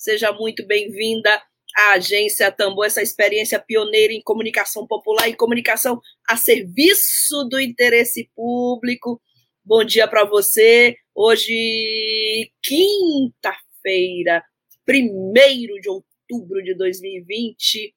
Seja 0.00 0.32
muito 0.32 0.66
bem-vinda 0.66 1.30
à 1.76 1.92
agência 1.92 2.50
Tambor, 2.50 2.86
essa 2.86 3.02
experiência 3.02 3.60
pioneira 3.60 4.14
em 4.14 4.22
comunicação 4.22 4.86
popular 4.86 5.28
e 5.28 5.36
comunicação 5.36 6.00
a 6.26 6.38
serviço 6.38 7.44
do 7.50 7.60
interesse 7.60 8.30
público. 8.34 9.20
Bom 9.62 9.84
dia 9.84 10.08
para 10.08 10.24
você. 10.24 10.96
Hoje, 11.14 12.50
quinta-feira, 12.62 14.42
1 14.88 15.80
de 15.82 15.90
outubro 15.90 16.62
de 16.62 16.74
2020. 16.76 17.94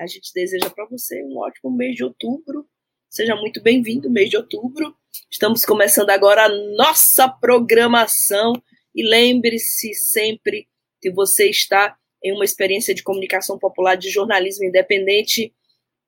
A 0.00 0.08
gente 0.08 0.32
deseja 0.34 0.68
para 0.70 0.86
você 0.86 1.22
um 1.22 1.38
ótimo 1.38 1.70
mês 1.70 1.94
de 1.94 2.02
outubro. 2.02 2.66
Seja 3.08 3.36
muito 3.36 3.62
bem-vindo, 3.62 4.10
mês 4.10 4.28
de 4.28 4.36
outubro. 4.36 4.92
Estamos 5.30 5.64
começando 5.64 6.10
agora 6.10 6.46
a 6.46 6.48
nossa 6.48 7.28
programação. 7.28 8.60
E 8.92 9.08
lembre-se 9.08 9.94
sempre 9.94 10.66
que 11.04 11.10
você 11.10 11.50
está 11.50 11.94
em 12.24 12.32
uma 12.32 12.46
experiência 12.46 12.94
de 12.94 13.02
comunicação 13.02 13.58
popular, 13.58 13.94
de 13.94 14.08
jornalismo 14.08 14.64
independente, 14.64 15.52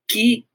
que 0.09 0.47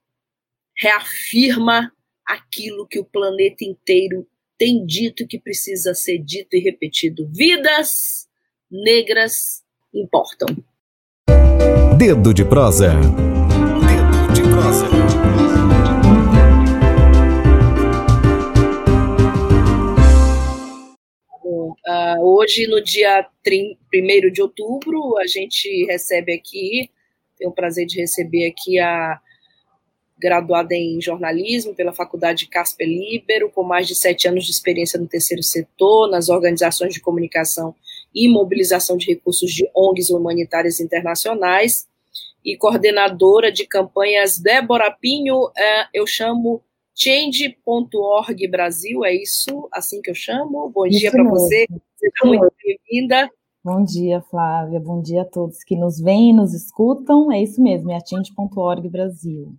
reafirma 0.75 1.91
aquilo 2.25 2.87
que 2.87 2.97
o 2.97 3.05
planeta 3.05 3.63
inteiro 3.63 4.27
tem 4.57 4.83
dito 4.83 5.27
que 5.27 5.39
precisa 5.39 5.93
ser 5.93 6.17
dito 6.17 6.55
e 6.55 6.59
repetido. 6.59 7.29
Vidas 7.31 8.27
negras 8.71 9.61
importam. 9.93 10.47
Dedo 11.99 12.33
de 12.33 12.43
prosa. 12.43 12.95
Dedo 12.95 14.33
de 14.33 14.41
prosa. 14.41 15.00
Uh, 21.87 22.23
hoje, 22.23 22.67
no 22.67 22.81
dia 22.81 23.27
1 23.45 24.31
de 24.31 24.41
outubro, 24.41 25.17
a 25.17 25.25
gente 25.25 25.85
recebe 25.85 26.33
aqui, 26.33 26.91
tenho 27.37 27.49
o 27.49 27.53
prazer 27.53 27.87
de 27.87 27.99
receber 27.99 28.47
aqui 28.47 28.77
a 28.79 29.19
graduada 30.19 30.75
em 30.75 31.01
jornalismo 31.01 31.73
pela 31.73 31.91
Faculdade 31.91 32.47
Casper 32.47 32.87
Libero, 32.87 33.49
com 33.49 33.63
mais 33.63 33.87
de 33.87 33.95
sete 33.95 34.27
anos 34.27 34.45
de 34.45 34.51
experiência 34.51 34.99
no 34.99 35.07
terceiro 35.07 35.41
setor, 35.41 36.09
nas 36.11 36.29
organizações 36.29 36.93
de 36.93 37.01
comunicação 37.01 37.73
e 38.13 38.29
mobilização 38.29 38.97
de 38.97 39.07
recursos 39.07 39.51
de 39.51 39.67
ONGs 39.75 40.11
humanitárias 40.11 40.79
internacionais, 40.79 41.87
e 42.43 42.57
coordenadora 42.57 43.51
de 43.51 43.65
campanhas 43.65 44.37
Débora 44.37 44.91
Pinho, 44.91 45.45
uh, 45.45 45.87
eu 45.93 46.05
chamo 46.05 46.61
Change.org 47.03 48.47
Brasil, 48.47 49.03
é 49.03 49.11
isso 49.15 49.67
assim 49.71 49.99
que 50.03 50.11
eu 50.11 50.13
chamo? 50.13 50.69
Bom 50.69 50.85
isso 50.85 50.99
dia 50.99 51.09
para 51.09 51.23
você, 51.23 51.65
seja 51.95 52.25
muito 52.25 52.53
bem-vinda. 52.63 53.27
Bom 53.63 53.83
dia, 53.83 54.21
Flávia, 54.21 54.79
bom 54.79 55.01
dia 55.01 55.23
a 55.23 55.25
todos 55.25 55.63
que 55.63 55.75
nos 55.75 55.99
veem 55.99 56.29
e 56.29 56.33
nos 56.33 56.53
escutam, 56.53 57.31
é 57.31 57.41
isso 57.41 57.59
mesmo, 57.59 57.89
é 57.89 57.95
a 57.95 58.05
Change.org 58.05 58.87
Brasil. 58.87 59.55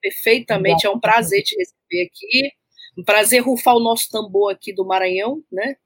Perfeitamente, 0.00 0.86
é 0.86 0.90
um 0.90 0.98
prazer 0.98 1.42
te 1.42 1.54
receber 1.58 2.06
aqui, 2.06 2.50
um 2.96 3.04
prazer 3.04 3.42
rufar 3.42 3.76
o 3.76 3.80
nosso 3.80 4.08
tambor 4.10 4.50
aqui 4.50 4.72
do 4.72 4.86
Maranhão, 4.86 5.42
né? 5.52 5.76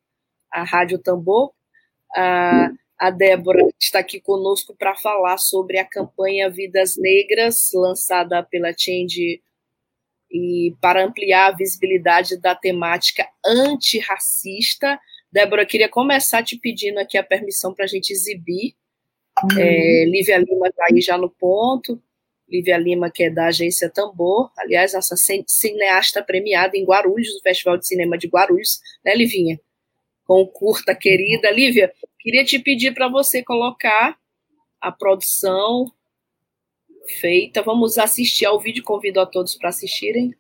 A 0.53 0.63
Rádio 0.63 1.01
Tambor. 1.01 1.53
A, 2.15 2.71
a 2.97 3.11
Débora 3.11 3.67
está 3.77 3.99
aqui 3.99 4.21
conosco 4.21 4.73
para 4.79 4.95
falar 4.95 5.37
sobre 5.37 5.79
a 5.81 5.85
campanha 5.85 6.49
Vidas 6.49 6.97
Negras, 6.97 7.71
lançada 7.75 8.41
pela 8.45 8.73
Change 8.73 9.43
e 10.31 10.75
para 10.81 11.05
ampliar 11.05 11.49
a 11.49 11.57
visibilidade 11.57 12.41
da 12.41 12.55
temática 12.55 13.29
antirracista. 13.45 14.99
Débora, 15.31 15.67
queria 15.67 15.89
começar 15.89 16.43
te 16.43 16.59
pedindo 16.59 16.99
aqui 16.99 17.17
a 17.19 17.23
permissão 17.23 17.75
para 17.75 17.85
a 17.85 17.89
gente 17.89 18.13
exibir. 18.13 18.75
Uhum. 19.43 19.59
É, 19.59 20.05
Lívia 20.07 20.39
Lima 20.39 20.69
está 20.69 20.87
aí 20.91 21.01
já 21.01 21.19
no 21.19 21.31
ponto. 21.31 22.01
Lívia 22.49 22.77
Lima, 22.77 23.11
que 23.11 23.25
é 23.25 23.31
da 23.31 23.47
agência 23.47 23.91
Tambor, 23.91 24.53
aliás, 24.59 24.93
nossa 24.93 25.17
cineasta 25.17 26.23
premiada 26.23 26.77
em 26.77 26.85
Guarulhos, 26.85 27.35
no 27.35 27.41
Festival 27.41 27.77
de 27.79 27.87
Cinema 27.87 28.19
de 28.19 28.29
Guarulhos, 28.29 28.81
né, 29.05 29.15
Livinha? 29.15 29.59
Com 30.25 30.47
curta 30.47 30.95
querida. 30.95 31.51
Lívia, 31.51 31.93
queria 32.21 32.45
te 32.45 32.59
pedir 32.59 32.95
para 32.95 33.09
você 33.09 33.43
colocar 33.43 34.17
a 34.81 34.93
produção 34.93 35.91
feita. 37.21 37.63
Vamos 37.63 37.99
assistir 37.99 38.47
ao 38.47 38.61
vídeo, 38.61 38.83
convido 38.83 39.21
a 39.21 39.27
todos 39.27 39.55
para 39.55 39.71
assistirem. 39.71 40.35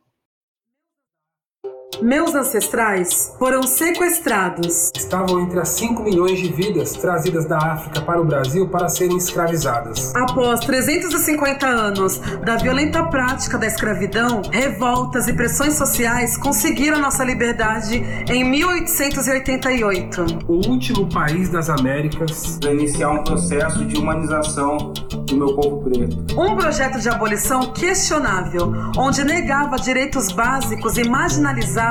Meus 2.03 2.35
ancestrais 2.35 3.33
foram 3.39 3.63
sequestrados. 3.63 4.91
Estavam 4.95 5.41
entre 5.41 5.61
as 5.61 5.69
5 5.71 6.03
milhões 6.03 6.39
de 6.39 6.53
vidas 6.53 6.93
trazidas 6.93 7.47
da 7.47 7.57
África 7.57 8.01
para 8.01 8.21
o 8.21 8.25
Brasil 8.25 8.69
para 8.69 8.89
serem 8.89 9.17
escravizadas. 9.17 10.15
Após 10.15 10.61
350 10.61 11.67
anos 11.67 12.19
da 12.45 12.57
violenta 12.57 13.05
prática 13.05 13.57
da 13.59 13.67
escravidão, 13.67 14.43
revoltas 14.51 15.29
e 15.29 15.33
pressões 15.33 15.75
sociais 15.75 16.37
conseguiram 16.37 17.01
nossa 17.01 17.25
liberdade 17.25 18.03
em 18.29 18.45
1888. 18.45 20.27
O 20.49 20.69
último 20.69 21.09
país 21.09 21.49
das 21.49 21.71
Américas 21.71 22.59
a 22.67 22.73
iniciar 22.73 23.11
um 23.11 23.23
processo 23.25 23.85
de 23.85 23.97
humanização 23.97 24.93
do 25.27 25.37
meu 25.37 25.55
povo 25.55 25.83
preto. 25.91 26.41
Um 26.41 26.57
projeto 26.57 26.99
de 26.99 27.09
abolição 27.09 27.73
questionável, 27.73 28.73
onde 28.97 29.25
negava 29.25 29.77
direitos 29.77 30.33
básicos 30.33 30.99
e 30.99 31.09
marginalizava 31.09 31.84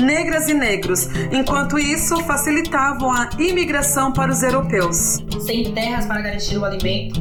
negras 0.00 0.48
e 0.48 0.54
negros, 0.54 1.08
enquanto 1.32 1.78
isso 1.78 2.16
facilitavam 2.24 3.10
a 3.12 3.28
imigração 3.38 4.12
para 4.12 4.32
os 4.32 4.42
europeus. 4.42 5.22
Sem 5.40 5.72
terras 5.72 6.06
para 6.06 6.20
garantir 6.20 6.58
o 6.58 6.64
alimento, 6.64 7.20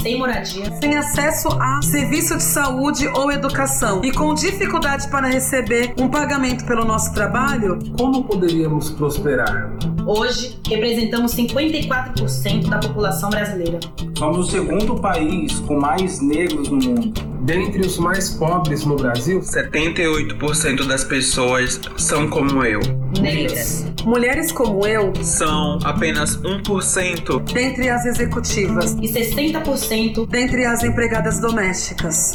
sem 0.00 0.18
moradia, 0.18 0.72
sem 0.80 0.96
acesso 0.96 1.48
a 1.60 1.80
serviço 1.82 2.36
de 2.36 2.42
saúde 2.42 3.06
ou 3.08 3.30
educação 3.32 4.00
e 4.04 4.12
com 4.12 4.34
dificuldade 4.34 5.08
para 5.08 5.26
receber 5.28 5.94
um 5.98 6.08
pagamento 6.08 6.64
pelo 6.64 6.84
nosso 6.84 7.12
trabalho, 7.12 7.78
como 7.96 8.24
poderíamos 8.24 8.90
prosperar? 8.90 9.70
Hoje, 10.08 10.58
representamos 10.66 11.36
54% 11.36 12.66
da 12.70 12.78
população 12.78 13.28
brasileira. 13.28 13.78
Somos 14.16 14.48
o 14.48 14.50
segundo 14.50 14.98
país 14.98 15.60
com 15.60 15.78
mais 15.78 16.22
negros 16.22 16.70
no 16.70 16.78
mundo. 16.78 17.12
Dentre 17.42 17.82
os 17.82 17.98
mais 17.98 18.30
pobres 18.30 18.86
no 18.86 18.96
Brasil, 18.96 19.40
78% 19.40 20.86
das 20.86 21.04
pessoas 21.04 21.78
são 21.98 22.26
como 22.26 22.64
eu. 22.64 22.80
Negras. 23.20 23.84
Mulheres 24.02 24.50
como 24.50 24.86
eu 24.86 25.12
são 25.22 25.78
apenas 25.84 26.38
1% 26.38 27.52
dentre 27.52 27.90
as 27.90 28.06
executivas 28.06 28.94
e 28.94 29.12
60% 29.12 30.26
dentre 30.26 30.64
as 30.64 30.82
empregadas 30.84 31.38
domésticas. 31.38 32.32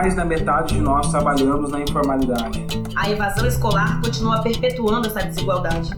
Mais 0.00 0.14
da 0.14 0.24
metade 0.24 0.76
de 0.76 0.80
nós 0.80 1.10
trabalhamos 1.10 1.70
na 1.70 1.82
informalidade. 1.82 2.66
A 2.96 3.10
evasão 3.10 3.46
escolar 3.46 4.00
continua 4.00 4.40
perpetuando 4.40 5.08
essa 5.08 5.20
desigualdade. 5.26 5.90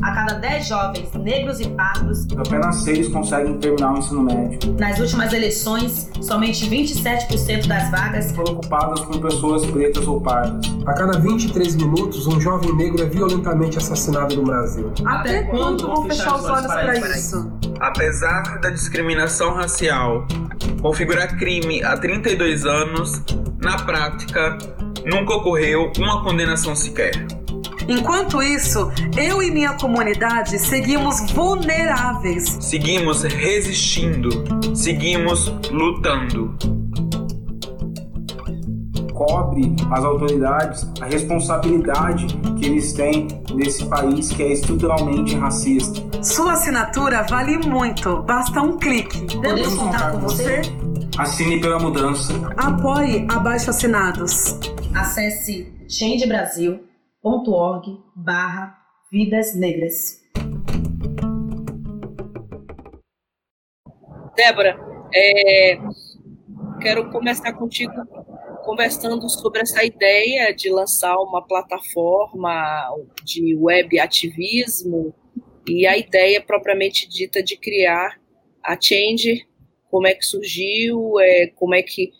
A 0.00 0.12
cada 0.12 0.34
10 0.34 0.68
jovens 0.68 1.12
negros 1.14 1.58
e 1.58 1.68
pardos, 1.70 2.28
apenas 2.38 2.76
6 2.84 3.08
conseguem 3.08 3.58
terminar 3.58 3.94
o 3.94 3.98
ensino 3.98 4.22
médio. 4.22 4.76
Nas 4.78 5.00
últimas 5.00 5.32
eleições, 5.32 6.08
somente 6.20 6.70
27% 6.70 7.66
das 7.66 7.90
vagas 7.90 8.30
foram 8.30 8.52
ocupadas 8.52 9.00
por 9.00 9.20
pessoas 9.20 9.66
pretas 9.66 10.06
ou 10.06 10.20
pardas. 10.20 10.64
A 10.86 10.92
cada 10.92 11.18
23 11.18 11.74
minutos, 11.74 12.28
um 12.28 12.40
jovem 12.40 12.76
negro 12.76 13.02
é 13.02 13.06
violentamente 13.06 13.76
assassinado 13.76 14.36
no 14.36 14.44
Brasil. 14.44 14.92
Até 15.04 15.42
quando 15.42 15.88
vão 15.88 16.04
fechar 16.04 16.36
os 16.36 16.44
olhos 16.44 16.66
para 16.66 16.96
isso? 16.96 17.52
Apesar 17.80 18.60
da 18.60 18.70
discriminação 18.70 19.52
racial 19.54 20.24
configurar 20.80 21.36
crime 21.38 21.82
há 21.82 21.96
32 21.96 22.64
anos, 22.64 23.22
na 23.62 23.78
prática, 23.78 24.58
nunca 25.04 25.34
ocorreu 25.34 25.92
uma 25.98 26.22
condenação 26.22 26.74
sequer. 26.74 27.12
Enquanto 27.88 28.42
isso, 28.42 28.90
eu 29.16 29.42
e 29.42 29.50
minha 29.50 29.74
comunidade 29.74 30.58
seguimos 30.58 31.30
vulneráveis. 31.30 32.58
Seguimos 32.60 33.22
resistindo, 33.22 34.30
seguimos 34.74 35.52
lutando. 35.70 36.56
cobre 39.16 39.74
as 39.90 40.04
autoridades 40.04 40.86
a 41.00 41.06
responsabilidade 41.06 42.26
que 42.58 42.66
eles 42.66 42.92
têm 42.92 43.26
nesse 43.54 43.86
país 43.86 44.28
que 44.28 44.42
é 44.42 44.52
estruturalmente 44.52 45.34
racista. 45.34 46.15
Sua 46.26 46.52
assinatura 46.54 47.22
vale 47.22 47.56
muito, 47.56 48.20
basta 48.22 48.60
um 48.60 48.76
clique. 48.78 49.32
Podemos 49.32 49.76
contar 49.76 50.10
com 50.10 50.18
você? 50.18 50.60
Assine 51.16 51.60
pela 51.60 51.78
mudança. 51.78 52.32
Apoie 52.56 53.24
Abaixo 53.30 53.70
Assinados. 53.70 54.58
Acesse 54.92 55.72
changebrasil.org 55.88 58.00
barra 58.16 58.76
Vidas 59.10 59.54
Negras. 59.54 60.20
Débora, 64.34 64.76
é, 65.14 65.78
quero 66.80 67.08
começar 67.12 67.52
contigo 67.52 67.94
conversando 68.64 69.30
sobre 69.30 69.60
essa 69.60 69.84
ideia 69.84 70.52
de 70.52 70.68
lançar 70.70 71.16
uma 71.18 71.46
plataforma 71.46 72.90
de 73.22 73.54
web 73.54 74.00
ativismo 74.00 75.14
e 75.68 75.86
a 75.86 75.96
ideia 75.96 76.40
propriamente 76.40 77.08
dita 77.08 77.42
de 77.42 77.56
criar 77.56 78.20
a 78.62 78.80
Change, 78.80 79.46
como 79.90 80.06
é 80.06 80.14
que 80.14 80.24
surgiu, 80.24 81.18
é, 81.20 81.46
como 81.48 81.74
é 81.74 81.82
que 81.82 82.12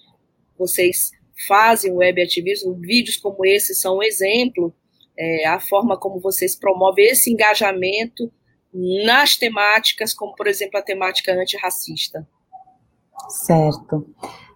vocês 0.59 1.11
fazem 1.47 1.93
web 1.93 2.23
ativismo, 2.23 2.75
vídeos 2.75 3.17
como 3.17 3.45
esse 3.45 3.75
são 3.75 3.99
um 3.99 4.03
exemplo, 4.03 4.75
é, 5.19 5.47
a 5.47 5.61
forma 5.61 5.99
como 5.99 6.21
vocês 6.21 6.57
promovem 6.57 7.07
esse 7.07 7.31
engajamento 7.33 8.31
nas 8.73 9.37
temáticas, 9.37 10.13
como 10.13 10.35
por 10.35 10.47
exemplo 10.47 10.79
a 10.79 10.83
temática 10.83 11.33
antirracista. 11.33 12.27
Certo. 13.29 14.07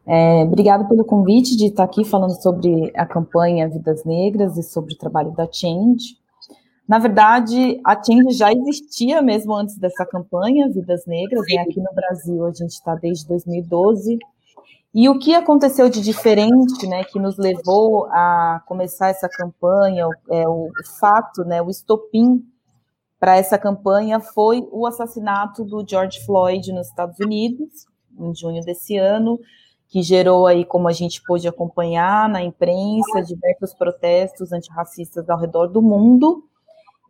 É, 0.07 0.43
obrigada 0.43 0.85
pelo 0.89 1.05
convite 1.05 1.57
de 1.57 1.67
estar 1.67 1.85
aqui 1.85 2.05
falando 2.05 2.41
sobre 2.43 2.91
a 2.95 3.07
campanha 3.07 3.69
Vidas 3.69 4.05
Negras 4.05 4.57
e 4.57 4.63
sobre 4.63 4.95
o 4.95 4.99
trabalho 4.99 5.31
da 5.33 5.51
Change. 5.51 6.20
Na 6.91 6.99
verdade, 6.99 7.81
a 7.87 7.95
Change 7.95 8.37
já 8.37 8.53
existia 8.53 9.23
mesmo 9.23 9.55
antes 9.55 9.79
dessa 9.79 10.05
campanha 10.05 10.69
Vidas 10.69 11.07
Negras, 11.07 11.45
né? 11.49 11.63
aqui 11.63 11.79
no 11.79 11.95
Brasil 11.95 12.45
a 12.45 12.51
gente 12.51 12.73
está 12.73 12.97
desde 12.97 13.29
2012. 13.29 14.19
E 14.93 15.09
o 15.09 15.17
que 15.17 15.33
aconteceu 15.33 15.89
de 15.89 16.01
diferente, 16.01 16.89
né, 16.89 17.05
que 17.05 17.21
nos 17.21 17.39
levou 17.39 18.07
a 18.07 18.61
começar 18.67 19.09
essa 19.09 19.29
campanha, 19.29 20.05
é, 20.29 20.49
o, 20.49 20.65
o 20.65 20.99
fato, 20.99 21.45
né, 21.45 21.63
o 21.63 21.71
estopim 21.71 22.45
para 23.21 23.37
essa 23.37 23.57
campanha 23.57 24.19
foi 24.19 24.67
o 24.73 24.85
assassinato 24.85 25.65
do 25.65 25.87
George 25.89 26.19
Floyd 26.27 26.73
nos 26.73 26.89
Estados 26.89 27.21
Unidos, 27.21 27.87
em 28.19 28.35
junho 28.35 28.65
desse 28.65 28.97
ano, 28.97 29.39
que 29.87 30.03
gerou 30.03 30.45
aí, 30.45 30.65
como 30.65 30.89
a 30.89 30.93
gente 30.93 31.23
pôde 31.23 31.47
acompanhar 31.47 32.29
na 32.29 32.43
imprensa, 32.43 33.23
diversos 33.23 33.75
protestos 33.75 34.51
antirracistas 34.51 35.31
ao 35.31 35.39
redor 35.39 35.69
do 35.69 35.81
mundo. 35.81 36.50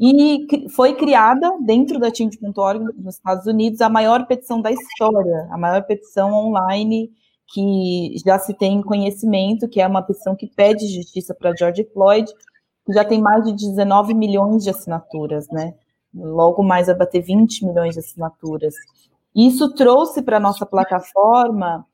E 0.00 0.47
foi 0.70 0.94
criada, 0.94 1.58
dentro 1.61 1.99
da 1.99 2.12
Change.org, 2.12 2.82
nos 2.97 3.17
Estados 3.17 3.47
Unidos, 3.47 3.82
a 3.82 3.88
maior 3.91 4.26
petição 4.26 4.62
da 4.62 4.73
história, 4.73 5.47
a 5.50 5.58
maior 5.58 5.82
petição 5.82 6.32
online 6.32 7.11
que 7.52 8.14
já 8.25 8.38
se 8.38 8.55
tem 8.55 8.81
conhecimento, 8.81 9.69
que 9.69 9.81
é 9.81 9.87
uma 9.87 10.02
petição 10.02 10.35
que 10.35 10.47
pede 10.47 10.87
justiça 10.87 11.35
para 11.35 11.55
George 11.55 11.85
Floyd, 11.93 12.32
que 12.87 12.93
já 12.94 13.05
tem 13.05 13.20
mais 13.20 13.44
de 13.44 13.52
19 13.52 14.14
milhões 14.14 14.64
de 14.64 14.70
assinaturas, 14.70 15.47
né? 15.50 15.75
Logo 16.14 16.62
mais 16.62 16.87
vai 16.87 16.96
bater 16.96 17.20
20 17.20 17.67
milhões 17.67 17.94
de 17.94 18.00
assinaturas. 18.00 18.73
Isso 19.37 19.75
trouxe 19.75 20.23
para 20.23 20.38
a 20.38 20.41
nossa 20.41 20.64
plataforma 20.64 21.85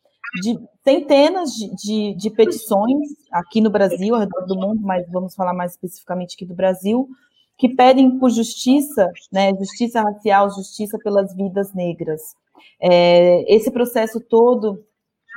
de 0.43 0.59
centenas 0.85 1.51
de, 1.53 1.75
de, 1.75 2.15
de, 2.15 2.31
petições 2.31 3.09
aqui 3.33 3.61
no 3.61 3.71
Brasil, 3.71 4.15
ao 4.15 4.21
redor 4.21 4.47
do 4.47 4.55
mundo, 4.55 4.81
mas 4.83 5.05
vamos 5.11 5.35
falar 5.35 5.55
mais 5.55 5.73
especificamente 5.73 6.35
aqui 6.35 6.45
do 6.45 6.55
Brasil, 6.55 7.09
que 7.59 7.69
pedem 7.69 8.19
por 8.19 8.31
justiça, 8.31 9.11
né, 9.33 9.51
justiça 9.59 10.03
racial, 10.03 10.51
justiça 10.51 10.99
pelas 10.99 11.35
vidas 11.35 11.73
negras. 11.75 12.35
É, 12.81 13.55
esse 13.55 13.71
processo 13.71 14.21
todo 14.21 14.85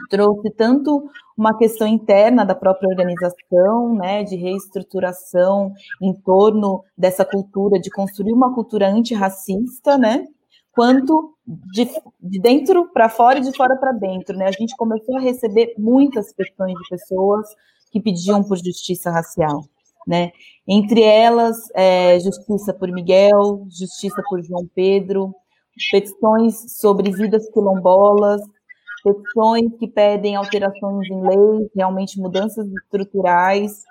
trouxe 0.10 0.50
tanto 0.52 1.10
uma 1.38 1.58
questão 1.58 1.88
interna 1.88 2.46
da 2.46 2.56
própria 2.56 2.90
organização, 2.90 3.96
né, 3.96 4.24
de 4.24 4.36
reestruturação 4.36 5.74
em 6.02 6.14
torno 6.14 6.84
dessa 6.98 7.26
cultura, 7.26 7.80
de 7.80 7.90
construir 7.90 8.34
uma 8.34 8.54
cultura 8.54 8.90
antirracista, 8.90 9.98
né, 9.98 10.26
quanto 10.72 11.34
de, 11.74 11.90
de 12.22 12.40
dentro 12.40 12.90
para 12.94 13.10
fora 13.10 13.40
e 13.40 13.42
de 13.42 13.56
fora 13.56 13.76
para 13.78 13.92
dentro, 13.92 14.38
né, 14.38 14.48
a 14.48 14.52
gente 14.52 14.76
começou 14.76 15.18
a 15.18 15.22
receber 15.22 15.74
muitas 15.78 16.34
petições 16.34 16.74
de 16.74 16.90
pessoas 16.90 17.48
que 17.92 18.00
pediam 18.02 18.44
por 18.44 18.58
justiça 18.58 19.10
racial, 19.10 19.62
né, 20.10 20.32
entre 20.68 21.04
elas, 21.04 21.56
é, 21.76 22.20
justiça 22.20 22.74
por 22.74 22.92
Miguel, 22.92 23.68
justiça 23.70 24.24
por 24.28 24.42
João 24.42 24.68
Pedro, 24.74 25.32
petições 25.92 26.80
sobre 26.80 27.12
vidas 27.12 27.48
quilombolas, 27.52 28.42
petições 29.04 29.72
que 29.78 29.88
pedem 29.88 30.36
alterações 30.36 31.08
em 31.12 31.22
leis, 31.22 31.70
realmente 31.76 32.20
mudanças 32.20 32.68
estruturais. 32.68 33.84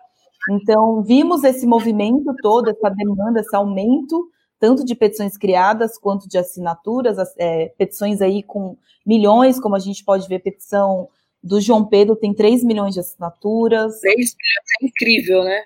Então, 0.50 1.04
vimos 1.04 1.44
esse 1.44 1.64
movimento 1.68 2.34
todo, 2.42 2.68
essa 2.68 2.90
demanda, 2.90 3.38
esse 3.38 3.54
aumento, 3.54 4.28
tanto 4.58 4.84
de 4.84 4.96
petições 4.96 5.36
criadas 5.36 5.96
quanto 5.96 6.28
de 6.28 6.36
assinaturas, 6.36 7.16
é, 7.38 7.68
petições 7.78 8.20
aí 8.20 8.42
com 8.42 8.76
milhões, 9.06 9.60
como 9.60 9.76
a 9.76 9.78
gente 9.78 10.04
pode 10.04 10.26
ver, 10.26 10.40
petição 10.40 11.08
do 11.40 11.60
João 11.60 11.84
Pedro 11.84 12.16
tem 12.16 12.34
3 12.34 12.64
milhões 12.64 12.94
de 12.94 13.00
assinaturas. 13.00 14.00
3 14.00 14.16
milhões 14.16 14.34
é 14.82 14.86
incrível, 14.86 15.44
né? 15.44 15.62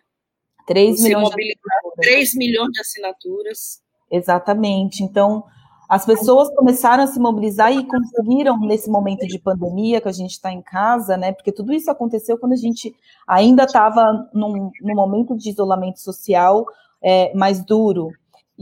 3 0.67 1.03
milhões 1.03 1.31
de 1.31 1.59
3 1.97 2.35
milhões 2.35 2.71
de 2.73 2.81
assinaturas. 2.81 3.81
Exatamente. 4.11 5.03
Então, 5.03 5.45
as 5.93 6.07
pessoas 6.07 6.49
começaram 6.55 7.05
a 7.05 7.07
se 7.07 7.21
mobilizar 7.21 7.71
e 7.71 7.87
conseguiram, 7.87 8.59
nesse 8.61 8.91
momento 8.91 9.27
de 9.27 9.39
pandemia, 9.39 10.01
que 10.01 10.09
a 10.09 10.13
gente 10.13 10.31
está 10.31 10.51
em 10.51 10.63
casa, 10.63 11.19
né? 11.19 11.33
Porque 11.33 11.53
tudo 11.53 11.73
isso 11.73 11.91
aconteceu 11.91 12.39
quando 12.39 12.53
a 12.53 12.57
gente 12.57 12.95
ainda 13.27 13.65
estava 13.65 14.27
num, 14.33 14.71
num, 14.81 14.95
momento 14.95 15.37
de 15.37 15.51
isolamento 15.51 16.01
social 16.01 16.65
é, 17.03 17.35
mais 17.35 17.63
duro. 17.63 18.09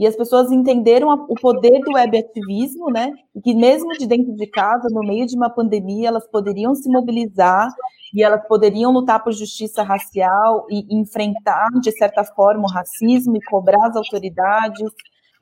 E 0.01 0.07
as 0.07 0.15
pessoas 0.15 0.51
entenderam 0.51 1.09
o 1.29 1.35
poder 1.35 1.79
do 1.81 1.91
web 1.91 2.17
ativismo, 2.17 2.89
né? 2.89 3.13
E 3.35 3.39
que 3.39 3.53
mesmo 3.53 3.91
de 3.91 4.07
dentro 4.07 4.33
de 4.33 4.47
casa, 4.47 4.87
no 4.89 5.01
meio 5.01 5.27
de 5.27 5.35
uma 5.35 5.47
pandemia, 5.47 6.07
elas 6.07 6.27
poderiam 6.27 6.73
se 6.73 6.89
mobilizar 6.89 7.69
e 8.11 8.23
elas 8.23 8.41
poderiam 8.47 8.91
lutar 8.91 9.23
por 9.23 9.31
justiça 9.31 9.83
racial 9.83 10.65
e 10.71 10.99
enfrentar, 10.99 11.69
de 11.83 11.91
certa 11.91 12.23
forma, 12.23 12.63
o 12.63 12.71
racismo 12.71 13.37
e 13.37 13.43
cobrar 13.43 13.89
as 13.89 13.95
autoridades 13.95 14.91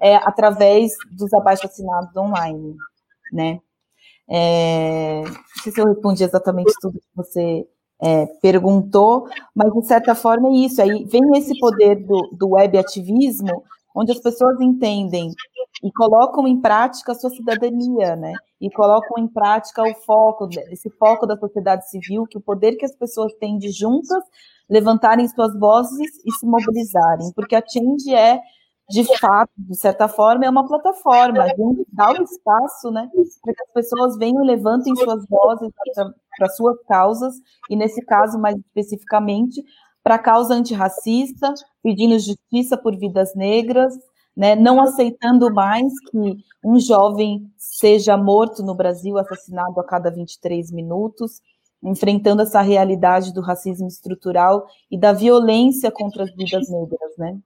é, 0.01 0.17
através 0.17 0.91
dos 1.09 1.33
abaixo-assinados 1.33 2.13
online, 2.17 2.75
né? 3.31 3.61
É, 4.29 5.21
não 5.23 5.63
sei 5.63 5.71
se 5.71 5.79
eu 5.79 5.85
respondi 5.85 6.21
exatamente 6.21 6.73
tudo 6.81 6.99
que 6.99 7.15
você 7.15 7.65
é, 8.01 8.25
perguntou, 8.41 9.25
mas 9.55 9.71
de 9.71 9.87
certa 9.87 10.13
forma 10.15 10.49
é 10.49 10.65
isso. 10.65 10.81
Aí 10.81 11.05
vem 11.05 11.21
esse 11.37 11.57
poder 11.57 11.95
do, 12.05 12.29
do 12.37 12.49
web 12.49 12.77
ativismo, 12.77 13.63
onde 13.95 14.11
as 14.11 14.19
pessoas 14.19 14.59
entendem 14.61 15.31
e 15.83 15.91
colocam 15.91 16.47
em 16.47 16.59
prática 16.59 17.11
a 17.11 17.15
sua 17.15 17.29
cidadania, 17.29 18.15
né? 18.15 18.33
E 18.61 18.69
colocam 18.71 19.23
em 19.23 19.27
prática 19.27 19.83
o 19.83 19.95
foco, 20.05 20.49
esse 20.71 20.89
foco 20.91 21.25
da 21.25 21.37
sociedade 21.37 21.89
civil, 21.89 22.25
que 22.29 22.37
o 22.37 22.41
poder 22.41 22.75
que 22.75 22.85
as 22.85 22.95
pessoas 22.95 23.33
têm 23.35 23.57
de 23.57 23.71
juntas 23.71 24.23
levantarem 24.69 25.27
suas 25.27 25.57
vozes 25.57 26.11
e 26.25 26.31
se 26.33 26.45
mobilizarem, 26.45 27.31
porque 27.35 27.55
a 27.55 27.63
Change 27.65 28.13
é 28.13 28.39
de 28.89 29.03
fato, 29.19 29.51
de 29.55 29.77
certa 29.77 30.07
forma, 30.07 30.45
é 30.45 30.49
uma 30.49 30.67
plataforma, 30.67 31.43
a 31.43 31.47
gente 31.49 31.85
dá 31.93 32.09
o 32.11 32.23
espaço, 32.23 32.89
né, 32.89 33.07
para 33.43 33.53
que 33.53 33.61
as 33.61 33.71
pessoas 33.71 34.17
venham 34.17 34.43
e 34.43 34.47
levantem 34.47 34.95
suas 34.95 35.23
vozes 35.29 35.71
para 36.37 36.49
suas 36.49 36.75
causas, 36.87 37.35
e 37.69 37.75
nesse 37.75 38.03
caso, 38.03 38.39
mais 38.39 38.55
especificamente, 38.57 39.63
para 40.03 40.15
a 40.15 40.19
causa 40.19 40.53
antirracista, 40.53 41.53
pedindo 41.83 42.17
justiça 42.17 42.77
por 42.77 42.97
vidas 42.97 43.35
negras, 43.35 43.93
né, 44.35 44.55
não 44.55 44.81
aceitando 44.81 45.53
mais 45.53 45.91
que 46.09 46.37
um 46.63 46.79
jovem 46.79 47.51
seja 47.57 48.15
morto 48.15 48.63
no 48.63 48.73
Brasil, 48.73 49.17
assassinado 49.17 49.79
a 49.79 49.83
cada 49.83 50.09
23 50.09 50.71
minutos, 50.71 51.41
enfrentando 51.83 52.41
essa 52.41 52.61
realidade 52.61 53.33
do 53.33 53.41
racismo 53.41 53.87
estrutural 53.87 54.65
e 54.89 54.97
da 54.97 55.13
violência 55.13 55.91
contra 55.91 56.23
as 56.23 56.35
vidas 56.35 56.69
negras, 56.69 57.17
né? 57.17 57.37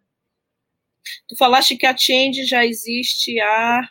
Tu 1.28 1.36
falaste 1.38 1.76
que 1.78 1.86
a 1.86 1.96
Change 1.96 2.46
já 2.46 2.66
existe 2.66 3.40
há 3.40 3.82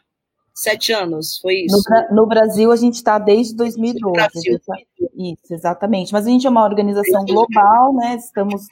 sete 0.54 0.92
anos, 0.92 1.38
foi 1.40 1.64
isso? 1.64 1.82
No, 2.11 2.23
no 2.23 2.26
Brasil, 2.26 2.71
a 2.71 2.76
gente 2.76 2.94
está 2.94 3.18
desde 3.18 3.54
2012. 3.56 4.12
Brasil. 4.12 4.59
Isso, 5.14 5.54
exatamente. 5.54 6.12
Mas 6.12 6.26
a 6.26 6.30
gente 6.30 6.47
é 6.47 6.50
uma 6.50 6.64
organização 6.64 7.25
global, 7.25 7.94
né? 7.94 8.16
Estamos 8.16 8.66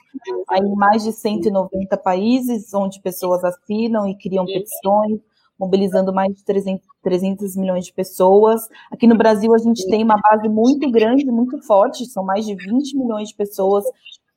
em 0.53 0.75
mais 0.75 1.03
de 1.03 1.11
190 1.11 1.97
países, 1.97 2.73
onde 2.73 3.01
pessoas 3.01 3.43
assinam 3.43 4.07
e 4.07 4.17
criam 4.17 4.45
petições, 4.45 5.19
mobilizando 5.59 6.13
mais 6.13 6.33
de 6.35 6.43
300, 6.43 6.85
300 7.03 7.55
milhões 7.55 7.85
de 7.85 7.93
pessoas. 7.93 8.67
Aqui 8.91 9.07
no 9.07 9.17
Brasil, 9.17 9.53
a 9.53 9.57
gente 9.57 9.87
tem 9.87 10.03
uma 10.03 10.19
base 10.21 10.49
muito 10.49 10.89
grande, 10.89 11.25
muito 11.25 11.61
forte, 11.63 12.05
são 12.05 12.23
mais 12.23 12.45
de 12.45 12.55
20 12.55 12.97
milhões 12.97 13.29
de 13.29 13.35
pessoas 13.35 13.83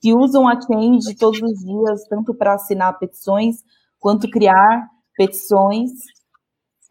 que 0.00 0.12
usam 0.12 0.46
a 0.46 0.60
Change 0.60 1.16
todos 1.18 1.40
os 1.40 1.60
dias, 1.60 2.06
tanto 2.08 2.34
para 2.34 2.54
assinar 2.54 2.98
petições, 2.98 3.64
quanto 3.98 4.28
criar 4.30 4.86
petições 5.16 5.90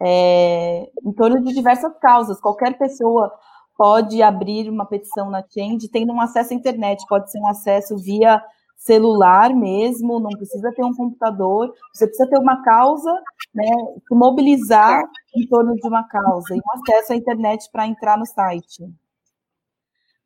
é, 0.01 0.89
em 1.05 1.11
torno 1.13 1.43
de 1.43 1.53
diversas 1.53 1.91
causas. 1.99 2.39
Qualquer 2.39 2.77
pessoa 2.77 3.31
pode 3.77 4.21
abrir 4.21 4.69
uma 4.69 4.85
petição 4.85 5.29
na 5.29 5.43
Change, 5.47 5.89
tendo 5.89 6.13
um 6.13 6.21
acesso 6.21 6.53
à 6.53 6.55
internet, 6.55 7.03
pode 7.07 7.31
ser 7.31 7.39
um 7.39 7.47
acesso 7.47 7.97
via 7.97 8.41
celular 8.83 9.55
mesmo, 9.55 10.19
não 10.19 10.29
precisa 10.31 10.71
ter 10.75 10.83
um 10.83 10.93
computador, 10.93 11.73
você 11.93 12.05
precisa 12.05 12.29
ter 12.29 12.37
uma 12.37 12.61
causa, 12.63 13.11
né, 13.55 13.65
se 14.05 14.13
mobilizar 14.13 15.01
em 15.35 15.47
torno 15.47 15.73
de 15.75 15.87
uma 15.87 16.05
causa 16.07 16.53
e 16.53 16.57
um 16.57 16.81
acesso 16.81 17.13
à 17.13 17.15
internet 17.15 17.69
para 17.71 17.87
entrar 17.87 18.17
no 18.17 18.25
site. 18.25 18.83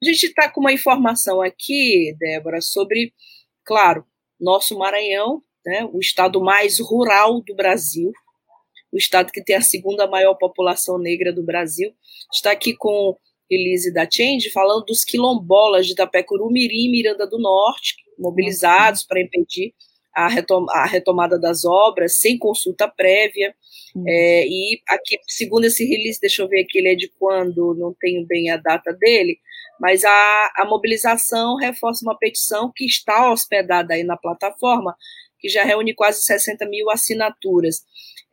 A 0.02 0.06
gente 0.06 0.24
está 0.24 0.50
com 0.50 0.60
uma 0.60 0.74
informação 0.74 1.42
aqui, 1.42 2.16
Débora, 2.20 2.60
sobre, 2.62 3.14
claro, 3.64 4.04
nosso 4.40 4.78
Maranhão, 4.78 5.44
né, 5.66 5.88
o 5.94 6.00
estado 6.00 6.42
mais 6.42 6.80
rural 6.80 7.42
do 7.42 7.56
Brasil, 7.56 8.12
o 8.92 8.98
estado 8.98 9.32
que 9.32 9.44
tem 9.44 9.56
a 9.56 9.62
segunda 9.62 10.08
maior 10.08 10.36
população 10.36 10.98
negra 10.98 11.34
do 11.34 11.44
Brasil. 11.44 11.94
Está 12.34 12.52
aqui 12.52 12.76
com 12.76 13.18
Elise 13.50 13.94
da 13.94 14.08
Change 14.10 14.50
falando 14.52 14.86
dos 14.86 15.04
quilombolas 15.04 15.86
de 15.86 15.94
Itapecuru, 15.94 16.52
Mirim 16.52 16.88
e 16.88 16.92
Miranda 16.92 17.28
do 17.28 17.40
Norte, 17.40 17.96
mobilizados 18.18 19.04
para 19.04 19.22
impedir 19.22 19.74
a, 20.18 20.28
retom 20.28 20.66
a, 20.70 20.86
retomada 20.86 21.40
das 21.40 21.64
obras 21.64 22.18
sem 22.18 22.38
consulta 22.38 22.88
prévia. 22.88 23.54
Uhum. 23.96 24.04
É, 24.08 24.48
e 24.48 24.82
aqui, 24.90 25.20
segundo 25.28 25.66
esse 25.66 25.86
release, 25.86 26.20
deixa 26.20 26.42
eu 26.42 26.48
ver 26.48 26.62
aqui, 26.62 26.80
ele 26.80 26.90
é 26.90 26.96
de 26.96 27.08
quando, 27.20 27.76
não 27.76 27.96
tenho 28.00 28.26
bem 28.26 28.50
a 28.50 28.58
data 28.58 28.92
dele, 28.94 29.38
mas 29.80 30.04
a, 30.04 30.54
a 30.58 30.66
mobilização 30.66 31.56
reforça 31.56 32.04
uma 32.04 32.18
petição 32.18 32.72
que 32.76 32.86
está 32.86 33.32
hospedada 33.32 33.94
aí 33.94 34.04
na 34.04 34.18
plataforma, 34.18 34.96
que 35.40 35.48
já 35.48 35.64
reúne 35.64 35.94
quase 35.94 36.24
60 36.24 36.68
mil 36.68 36.90
assinaturas. 36.90 37.84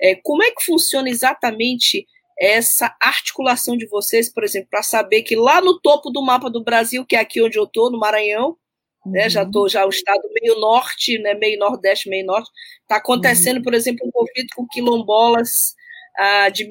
É, 0.00 0.14
como 0.16 0.42
é 0.42 0.50
que 0.50 0.64
funciona 0.64 1.08
exatamente 1.08 2.06
essa 2.38 2.94
articulação 3.00 3.76
de 3.76 3.86
vocês, 3.86 4.32
por 4.32 4.42
exemplo, 4.42 4.68
para 4.70 4.82
saber 4.82 5.22
que 5.22 5.36
lá 5.36 5.60
no 5.60 5.80
topo 5.80 6.10
do 6.10 6.22
mapa 6.22 6.50
do 6.50 6.64
Brasil, 6.64 7.04
que 7.06 7.16
é 7.16 7.20
aqui 7.20 7.40
onde 7.40 7.58
eu 7.58 7.64
estou, 7.64 7.90
no 7.90 7.98
Maranhão, 7.98 8.56
uhum. 9.04 9.12
né, 9.12 9.28
já 9.28 9.42
estou 9.42 9.62
uhum. 9.62 9.68
já 9.68 9.86
o 9.86 9.90
estado 9.90 10.22
meio 10.40 10.58
norte, 10.58 11.18
né, 11.18 11.34
meio 11.34 11.58
nordeste, 11.58 12.08
meio 12.08 12.26
norte, 12.26 12.50
está 12.82 12.96
acontecendo, 12.96 13.58
uhum. 13.58 13.62
por 13.62 13.74
exemplo, 13.74 14.06
um 14.06 14.10
conflito 14.10 14.48
com 14.56 14.66
quilombolas 14.66 15.74
ah, 16.16 16.48
de, 16.48 16.66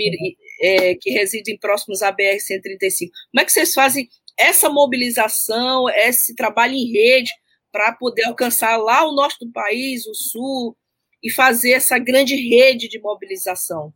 é, 0.62 0.96
que 0.96 1.12
residem 1.12 1.58
próximos 1.58 2.01
à 2.01 2.12
BR-135. 2.12 3.10
Como 3.32 3.42
é 3.42 3.46
que 3.46 3.51
vocês 3.51 3.74
fazem 3.74 4.10
essa 4.38 4.70
mobilização, 4.70 5.89
esse 5.89 6.36
trabalho 6.36 6.74
em 6.74 6.92
rede 6.92 7.32
para 7.72 7.92
poder 7.94 8.25
alcançar 8.25 8.77
lá 8.77 9.08
o 9.08 9.13
norte 9.13 9.46
do 9.46 9.51
país, 9.51 10.06
o 10.06 10.13
sul, 10.13 10.75
e 11.24 11.32
fazer 11.32 11.72
essa 11.72 11.98
grande 11.98 12.36
rede 12.36 12.89
de 12.89 13.00
mobilização? 13.00 13.94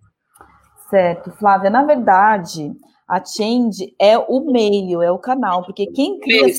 Certo, 0.90 1.32
Flávia. 1.32 1.70
Na 1.70 1.84
verdade, 1.84 2.72
a 3.08 3.24
Change 3.24 3.94
é 4.00 4.18
o 4.18 4.52
meio, 4.52 5.02
é 5.02 5.12
o 5.12 5.20
canal, 5.20 5.64
porque 5.64 5.88
quem 5.88 6.20
cria 6.20 6.44
meio, 6.44 6.56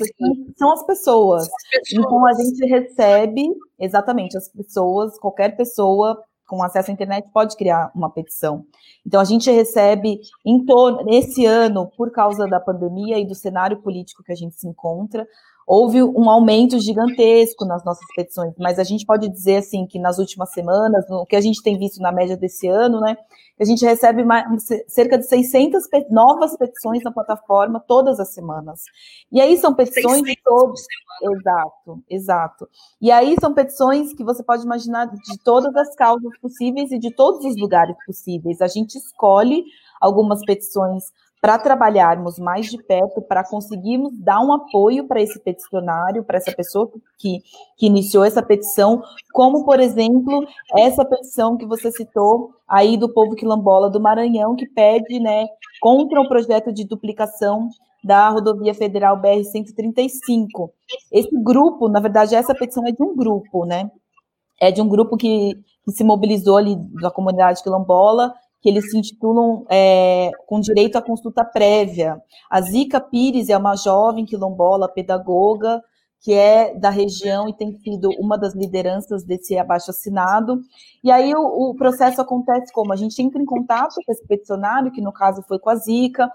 são 0.57 0.73
as 0.73 0.85
pessoas. 0.85 1.43
as 1.43 1.71
pessoas. 1.71 1.93
Então 1.93 2.27
a 2.27 2.33
gente 2.35 2.67
recebe 2.67 3.49
exatamente 3.79 4.37
as 4.37 4.49
pessoas, 4.49 5.19
qualquer 5.19 5.57
pessoa 5.57 6.23
com 6.47 6.63
acesso 6.63 6.91
à 6.91 6.95
internet 6.95 7.31
pode 7.33 7.55
criar 7.57 7.93
uma 7.95 8.11
petição. 8.11 8.65
Então 9.07 9.21
a 9.21 9.25
gente 9.25 9.51
recebe 9.51 10.19
em 10.45 10.65
torno 10.65 11.05
nesse 11.05 11.45
ano, 11.45 11.87
por 11.97 12.11
causa 12.11 12.47
da 12.47 12.59
pandemia 12.59 13.19
e 13.19 13.27
do 13.27 13.35
cenário 13.35 13.83
político 13.83 14.23
que 14.25 14.33
a 14.33 14.35
gente 14.35 14.59
se 14.59 14.67
encontra, 14.67 15.27
houve 15.69 16.03
um 16.03 16.31
aumento 16.31 16.81
gigantesco 16.81 17.67
nas 17.67 17.85
nossas 17.85 18.07
petições, 18.17 18.55
mas 18.59 18.79
a 18.79 18.85
gente 18.85 19.05
pode 19.05 19.29
dizer 19.29 19.57
assim 19.57 19.87
que 19.87 19.99
nas 19.99 20.19
últimas 20.19 20.51
semanas, 20.51 21.05
o 21.11 21.27
que 21.27 21.37
a 21.37 21.43
gente 21.43 21.63
tem 21.63 21.79
visto 21.79 22.01
na 22.01 22.11
média 22.11 22.39
desse 22.39 22.67
ano, 22.67 23.01
né, 23.01 23.19
a 23.61 23.65
gente 23.65 23.85
recebe 23.85 24.25
mais, 24.25 24.47
cerca 24.87 25.19
de 25.19 25.27
600 25.27 25.85
novas 26.11 26.57
petições 26.57 27.03
na 27.03 27.13
plataforma 27.13 27.85
todas 27.87 28.19
as 28.19 28.33
semanas. 28.33 28.85
E 29.31 29.43
aí 29.43 29.59
são 29.59 29.75
petições 29.75 30.23
de 30.23 30.39
todos. 30.43 30.81
Exato, 31.21 32.03
exato. 32.09 32.69
E 32.99 33.11
aí 33.11 33.37
são 33.39 33.53
petições 33.53 34.15
que 34.15 34.25
você 34.25 34.43
pode 34.43 34.63
imaginar 34.63 35.07
de 35.07 35.39
todas 35.45 35.77
as 35.77 35.95
causas 35.95 36.39
possíveis 36.41 36.91
e 36.93 36.99
de 36.99 37.11
todos 37.11 37.45
os 37.45 37.61
lugares 37.61 37.97
possíveis. 38.07 38.63
A 38.63 38.69
gente 38.69 38.97
escolhe 38.97 39.65
algumas 40.01 40.41
petições 40.47 41.13
para 41.40 41.59
trabalharmos 41.59 42.38
mais 42.38 42.66
de 42.66 42.83
perto, 42.83 43.23
para 43.23 43.45
conseguirmos 43.45 44.12
dar 44.18 44.40
um 44.40 44.52
apoio 44.52 45.07
para 45.07 45.23
esse 45.23 45.38
peticionário, 45.38 46.25
para 46.25 46.38
essa 46.38 46.52
pessoa 46.52 46.90
que, 47.16 47.40
que 47.76 47.87
iniciou 47.87 48.25
essa 48.25 48.42
petição, 48.42 49.02
como, 49.33 49.64
por 49.64 49.78
exemplo, 49.78 50.45
essa 50.76 51.04
petição 51.04 51.57
que 51.57 51.66
você 51.66 51.92
citou 51.92 52.50
aí 52.66 52.97
do 52.97 53.12
povo 53.12 53.37
quilombola 53.37 53.88
do 53.88 54.00
Maranhão, 54.00 54.57
que 54.57 54.66
pede, 54.66 55.21
né, 55.21 55.47
contra 55.80 56.21
o 56.21 56.28
projeto 56.28 56.73
de 56.73 56.85
duplicação 56.85 57.68
da 58.02 58.28
rodovia 58.28 58.75
federal 58.75 59.21
BR-135. 59.21 60.71
Esse 61.12 61.30
grupo, 61.42 61.88
na 61.88 62.00
verdade, 62.00 62.35
essa 62.35 62.54
petição 62.54 62.87
é 62.87 62.92
de 62.92 63.02
um 63.02 63.14
grupo, 63.16 63.64
né, 63.64 63.90
é 64.61 64.73
de 64.73 64.83
um 64.83 64.88
grupo 64.88 65.16
que, 65.16 65.54
que 65.85 65.92
se 65.92 66.02
mobilizou 66.02 66.57
ali 66.57 66.76
da 67.00 67.11
comunidade 67.12 67.62
quilombola 67.62 68.35
que 68.61 68.69
eles 68.69 68.91
se 68.91 68.99
intitulam 68.99 69.65
é, 69.71 70.31
com 70.47 70.61
direito 70.61 70.97
à 70.97 71.03
consulta 71.03 71.45
prévia. 71.45 72.21
A 72.50 72.61
Zica 72.61 73.00
Pires 73.00 73.49
é 73.49 73.57
uma 73.57 73.77
jovem 73.77 74.25
quilombola, 74.25 74.88
pedagoga, 74.88 75.81
que 76.21 76.33
é 76.33 76.75
da 76.75 76.91
região 76.91 77.49
e 77.49 77.55
tem 77.55 77.73
sido 77.79 78.11
uma 78.19 78.37
das 78.37 78.55
lideranças 78.55 79.25
desse 79.25 79.57
abaixo-assinado. 79.57 80.61
E 81.03 81.11
aí 81.11 81.33
o, 81.35 81.71
o, 81.71 81.75
processo 81.77 82.21
acontece 82.21 82.73
como? 82.73 82.93
A 82.93 82.97
gente 82.97 83.23
entra 83.23 83.41
em 83.41 83.47
contato 83.47 83.95
com 84.05 84.12
esse 84.12 84.27
peticionário, 84.27 84.91
que 84.91 85.00
no 85.00 85.12
caso 85.12 85.43
foi 85.47 85.59
com 85.61 85.71
a 85.71 85.77
Zica, 85.77 86.29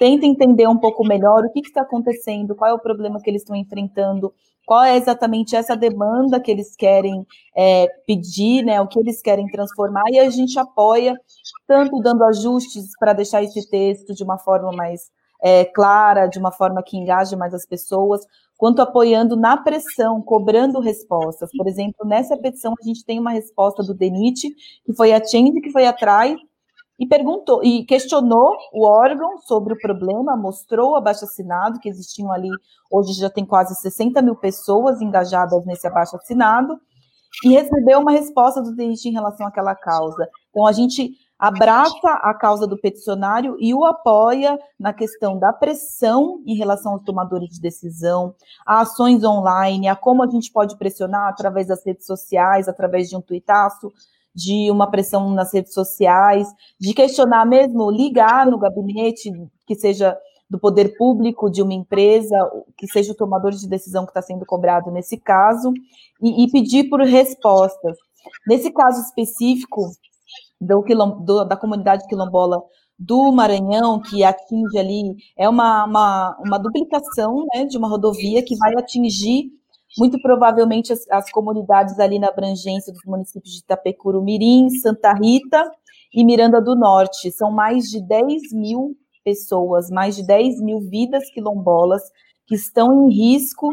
tenta 0.00 0.24
entender 0.24 0.66
um 0.66 0.78
pouco 0.78 1.06
melhor 1.06 1.44
o 1.44 1.52
que, 1.52 1.60
está 1.60 1.82
acontecendo, 1.82 2.56
qual 2.56 2.70
é 2.70 2.74
o 2.74 2.78
problema 2.78 3.20
que 3.20 3.28
eles 3.28 3.42
estão 3.42 3.54
enfrentando 3.54 4.32
qual 4.66 4.84
é 4.84 4.96
exatamente 4.96 5.56
essa 5.56 5.76
demanda 5.76 6.38
que 6.38 6.48
eles 6.48 6.76
querem 6.76 7.26
é, 7.56 7.88
pedir, 8.06 8.64
né, 8.64 8.80
o 8.80 8.86
que 8.86 9.00
eles 9.00 9.20
querem 9.20 9.46
transformar, 9.48 10.04
e 10.10 10.18
a 10.20 10.30
gente 10.30 10.56
apoia, 10.60 11.18
tanto 11.66 11.98
dando 12.00 12.22
ajustes 12.24 12.84
para 12.96 13.12
deixar 13.12 13.42
esse 13.42 13.68
texto 13.68 14.14
de 14.14 14.22
uma 14.22 14.38
forma 14.38 14.70
mais 14.70 15.10
é, 15.42 15.64
clara, 15.64 16.28
de 16.28 16.38
uma 16.38 16.52
forma 16.52 16.84
que 16.84 16.96
engaje 16.96 17.34
mais 17.34 17.52
as 17.52 17.66
pessoas, 17.66 18.20
quanto 18.56 18.80
apoiando 18.80 19.36
na 19.36 19.56
pressão, 19.56 20.22
cobrando 20.22 20.78
respostas. 20.78 21.50
Por 21.56 21.66
exemplo, 21.66 22.06
nessa 22.06 22.36
petição 22.36 22.72
a 22.80 22.84
gente 22.86 23.04
tem 23.04 23.18
uma 23.18 23.32
resposta 23.32 23.82
do 23.82 23.92
DENIT, 23.92 24.54
que 24.84 24.94
foi 24.94 25.12
a 25.12 25.18
Change 25.18 25.60
que 25.60 25.72
foi 25.72 25.84
atrás 25.84 26.38
e 27.00 27.06
perguntou 27.06 27.64
e 27.64 27.82
questionou 27.86 28.58
o 28.74 28.86
órgão 28.86 29.38
sobre 29.38 29.72
o 29.72 29.78
problema, 29.78 30.36
mostrou 30.36 30.90
o 30.90 30.96
abaixo 30.96 31.24
assinado 31.24 31.80
que 31.80 31.88
existiam 31.88 32.30
ali, 32.30 32.50
hoje 32.92 33.14
já 33.14 33.30
tem 33.30 33.46
quase 33.46 33.74
60 33.74 34.20
mil 34.20 34.36
pessoas 34.36 35.00
engajadas 35.00 35.64
nesse 35.64 35.86
abaixo 35.86 36.14
assinado, 36.16 36.78
e 37.42 37.48
recebeu 37.48 38.00
uma 38.00 38.12
resposta 38.12 38.60
do 38.60 38.74
DNIT 38.74 39.08
em 39.08 39.12
relação 39.12 39.46
àquela 39.46 39.74
causa. 39.74 40.28
Então 40.50 40.66
a 40.66 40.72
gente 40.72 41.12
abraça 41.38 42.10
a 42.22 42.34
causa 42.34 42.66
do 42.66 42.78
peticionário 42.78 43.56
e 43.58 43.72
o 43.72 43.82
apoia 43.86 44.58
na 44.78 44.92
questão 44.92 45.38
da 45.38 45.54
pressão 45.54 46.42
em 46.44 46.54
relação 46.54 46.92
aos 46.92 47.02
tomadores 47.02 47.48
de 47.48 47.62
decisão, 47.62 48.34
a 48.66 48.80
ações 48.80 49.24
online, 49.24 49.88
a 49.88 49.96
como 49.96 50.22
a 50.22 50.26
gente 50.26 50.52
pode 50.52 50.76
pressionar 50.76 51.28
através 51.28 51.66
das 51.68 51.82
redes 51.86 52.04
sociais, 52.04 52.68
através 52.68 53.08
de 53.08 53.16
um 53.16 53.22
tuitaço, 53.22 53.90
de 54.34 54.70
uma 54.70 54.90
pressão 54.90 55.30
nas 55.30 55.52
redes 55.52 55.74
sociais, 55.74 56.48
de 56.78 56.94
questionar 56.94 57.44
mesmo, 57.44 57.90
ligar 57.90 58.46
no 58.46 58.58
gabinete 58.58 59.30
que 59.66 59.74
seja 59.74 60.16
do 60.48 60.58
poder 60.58 60.96
público 60.96 61.48
de 61.48 61.62
uma 61.62 61.72
empresa, 61.72 62.36
que 62.76 62.88
seja 62.88 63.12
o 63.12 63.16
tomador 63.16 63.52
de 63.52 63.68
decisão 63.68 64.04
que 64.04 64.10
está 64.10 64.20
sendo 64.20 64.44
cobrado 64.44 64.90
nesse 64.90 65.16
caso, 65.16 65.72
e, 66.20 66.44
e, 66.44 66.50
pedir 66.50 66.88
por 66.88 67.00
respostas. 67.00 67.96
Nesse 68.46 68.72
caso 68.72 69.00
específico 69.00 69.92
do, 70.60 70.82
do, 71.24 71.44
da 71.44 71.56
comunidade 71.56 72.06
quilombola 72.08 72.60
do 72.98 73.32
Maranhão, 73.32 74.00
que 74.00 74.24
atinge 74.24 74.76
ali, 74.76 75.16
é 75.36 75.48
uma, 75.48 75.84
uma, 75.84 76.36
uma 76.44 76.58
duplicação 76.58 77.46
né, 77.54 77.64
de 77.64 77.78
uma 77.78 77.88
rodovia 77.88 78.44
que 78.44 78.56
vai 78.56 78.74
atingir 78.76 79.50
muito 79.98 80.20
provavelmente 80.20 80.92
as, 80.92 81.08
as, 81.10 81.30
comunidades 81.30 81.98
ali 81.98 82.18
na 82.18 82.28
abrangência 82.28 82.92
dos 82.92 83.04
municípios 83.04 83.52
de 83.54 83.60
Itapecuru, 83.60 84.22
Mirim, 84.22 84.68
Santa 84.70 85.12
Rita 85.12 85.70
e 86.14 86.24
Miranda 86.24 86.60
do 86.60 86.76
Norte. 86.76 87.30
São 87.32 87.50
mais 87.50 87.84
de 87.84 88.00
10 88.00 88.52
mil 88.52 88.96
pessoas, 89.24 89.90
mais 89.90 90.16
de 90.16 90.26
10 90.26 90.60
mil 90.60 90.80
vidas 90.80 91.30
quilombolas 91.30 92.02
que 92.46 92.54
estão 92.54 93.08
em 93.08 93.12
risco 93.12 93.70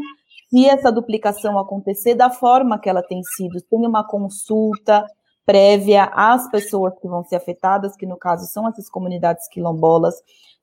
se 0.50 0.66
essa 0.66 0.92
duplicação 0.92 1.60
acontecer 1.60 2.16
da 2.16 2.30
forma 2.30 2.80
que 2.80 2.90
ela 2.90 3.04
tem 3.04 3.22
sido, 3.22 3.62
tem 3.70 3.86
uma 3.86 4.08
consulta 4.08 5.06
prévia 5.46 6.06
às 6.14 6.50
pessoas 6.50 6.94
que 7.00 7.08
vão 7.08 7.24
ser 7.24 7.38
afetadas, 7.38 7.96
que 7.96 8.06
no 8.06 8.18
caso 8.18 8.46
são 8.48 8.68
essas 8.68 8.90
comunidades 8.90 9.48
quilombolas, 9.50 10.16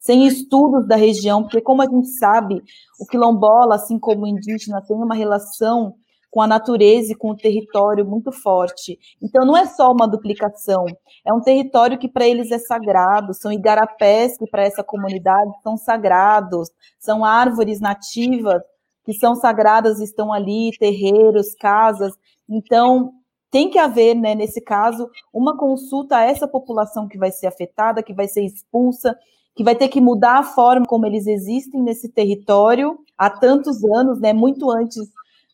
sem 0.04 0.26
estudos 0.26 0.86
da 0.86 0.96
região, 0.96 1.42
porque 1.42 1.62
como 1.62 1.80
a 1.80 1.86
gente 1.86 2.08
sabe, 2.08 2.62
o 3.00 3.06
quilombola, 3.06 3.76
assim 3.76 3.98
como 3.98 4.24
o 4.24 4.26
indígena, 4.26 4.82
tem 4.82 4.94
uma 4.94 5.14
relação 5.14 5.94
com 6.30 6.42
a 6.42 6.46
natureza 6.46 7.12
e 7.12 7.14
com 7.14 7.30
o 7.30 7.36
território 7.36 8.04
muito 8.04 8.30
forte. 8.30 8.98
Então, 9.22 9.46
não 9.46 9.56
é 9.56 9.64
só 9.64 9.90
uma 9.90 10.06
duplicação, 10.06 10.84
é 11.24 11.32
um 11.32 11.40
território 11.40 11.96
que 11.96 12.06
para 12.06 12.26
eles 12.26 12.50
é 12.50 12.58
sagrado, 12.58 13.32
são 13.32 13.50
igarapés 13.50 14.36
que 14.36 14.46
para 14.46 14.64
essa 14.64 14.84
comunidade 14.84 15.50
são 15.62 15.74
sagrados, 15.78 16.68
são 16.98 17.24
árvores 17.24 17.80
nativas 17.80 18.60
que 19.06 19.14
são 19.14 19.34
sagradas, 19.34 20.00
estão 20.00 20.32
ali, 20.32 20.70
terreiros, 20.78 21.54
casas. 21.54 22.12
Então, 22.46 23.12
tem 23.50 23.70
que 23.70 23.78
haver, 23.78 24.14
né, 24.14 24.34
nesse 24.34 24.60
caso, 24.60 25.08
uma 25.32 25.56
consulta 25.56 26.16
a 26.18 26.24
essa 26.24 26.46
população 26.46 27.08
que 27.08 27.16
vai 27.16 27.30
ser 27.30 27.46
afetada, 27.46 28.02
que 28.02 28.12
vai 28.12 28.28
ser 28.28 28.44
expulsa, 28.44 29.16
que 29.54 29.62
vai 29.62 29.74
ter 29.74 29.88
que 29.88 30.00
mudar 30.00 30.38
a 30.38 30.42
forma 30.42 30.86
como 30.86 31.06
eles 31.06 31.26
existem 31.26 31.80
nesse 31.80 32.08
território 32.08 32.98
há 33.16 33.30
tantos 33.30 33.84
anos, 33.84 34.20
né, 34.20 34.32
muito 34.32 34.70
antes 34.70 35.08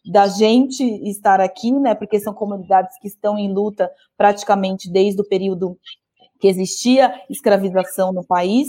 da 0.04 0.26
gente 0.26 0.82
estar 1.08 1.40
aqui, 1.40 1.70
né, 1.72 1.94
porque 1.94 2.18
são 2.18 2.32
comunidades 2.32 2.98
que 3.00 3.08
estão 3.08 3.38
em 3.38 3.52
luta 3.52 3.90
praticamente 4.16 4.90
desde 4.90 5.20
o 5.20 5.28
período 5.28 5.76
que 6.40 6.48
existia 6.48 7.14
escravização 7.28 8.12
no 8.12 8.24
país. 8.24 8.68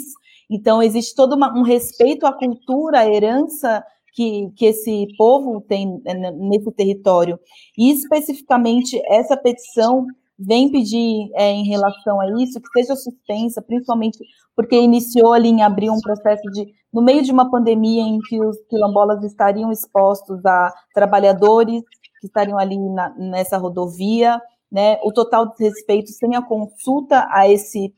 Então, 0.49 0.83
existe 0.83 1.15
todo 1.15 1.33
uma, 1.33 1.57
um 1.57 1.61
respeito 1.61 2.25
à 2.25 2.33
cultura, 2.33 2.99
à 2.99 3.07
herança 3.07 3.81
que, 4.13 4.51
que 4.57 4.65
esse 4.65 5.07
povo 5.17 5.61
tem 5.61 6.01
né, 6.03 6.31
nesse 6.31 6.69
território. 6.73 7.39
E, 7.77 7.91
especificamente, 7.91 9.01
essa 9.05 9.37
petição 9.37 10.05
vem 10.45 10.71
pedir 10.71 11.29
é, 11.35 11.51
em 11.51 11.63
relação 11.65 12.19
a 12.19 12.27
isso 12.41 12.59
que 12.59 12.69
seja 12.81 12.95
suspensa, 12.95 13.61
principalmente 13.61 14.19
porque 14.55 14.79
iniciou 14.79 15.33
ali 15.33 15.49
em 15.49 15.63
abril 15.63 15.93
um 15.93 16.01
processo 16.01 16.43
de, 16.51 16.67
no 16.93 17.01
meio 17.01 17.23
de 17.23 17.31
uma 17.31 17.49
pandemia 17.49 18.01
em 18.01 18.19
que 18.19 18.39
os 18.43 18.57
quilombolas 18.69 19.23
estariam 19.23 19.71
expostos 19.71 20.45
a 20.45 20.73
trabalhadores 20.93 21.81
que 22.19 22.27
estariam 22.27 22.57
ali 22.57 22.77
na, 22.77 23.09
nessa 23.17 23.57
rodovia, 23.57 24.39
né, 24.71 24.99
o 25.03 25.11
total 25.11 25.49
desrespeito 25.49 26.11
sem 26.11 26.35
a 26.35 26.41
consulta 26.41 27.27
a 27.31 27.49
esse 27.49 27.93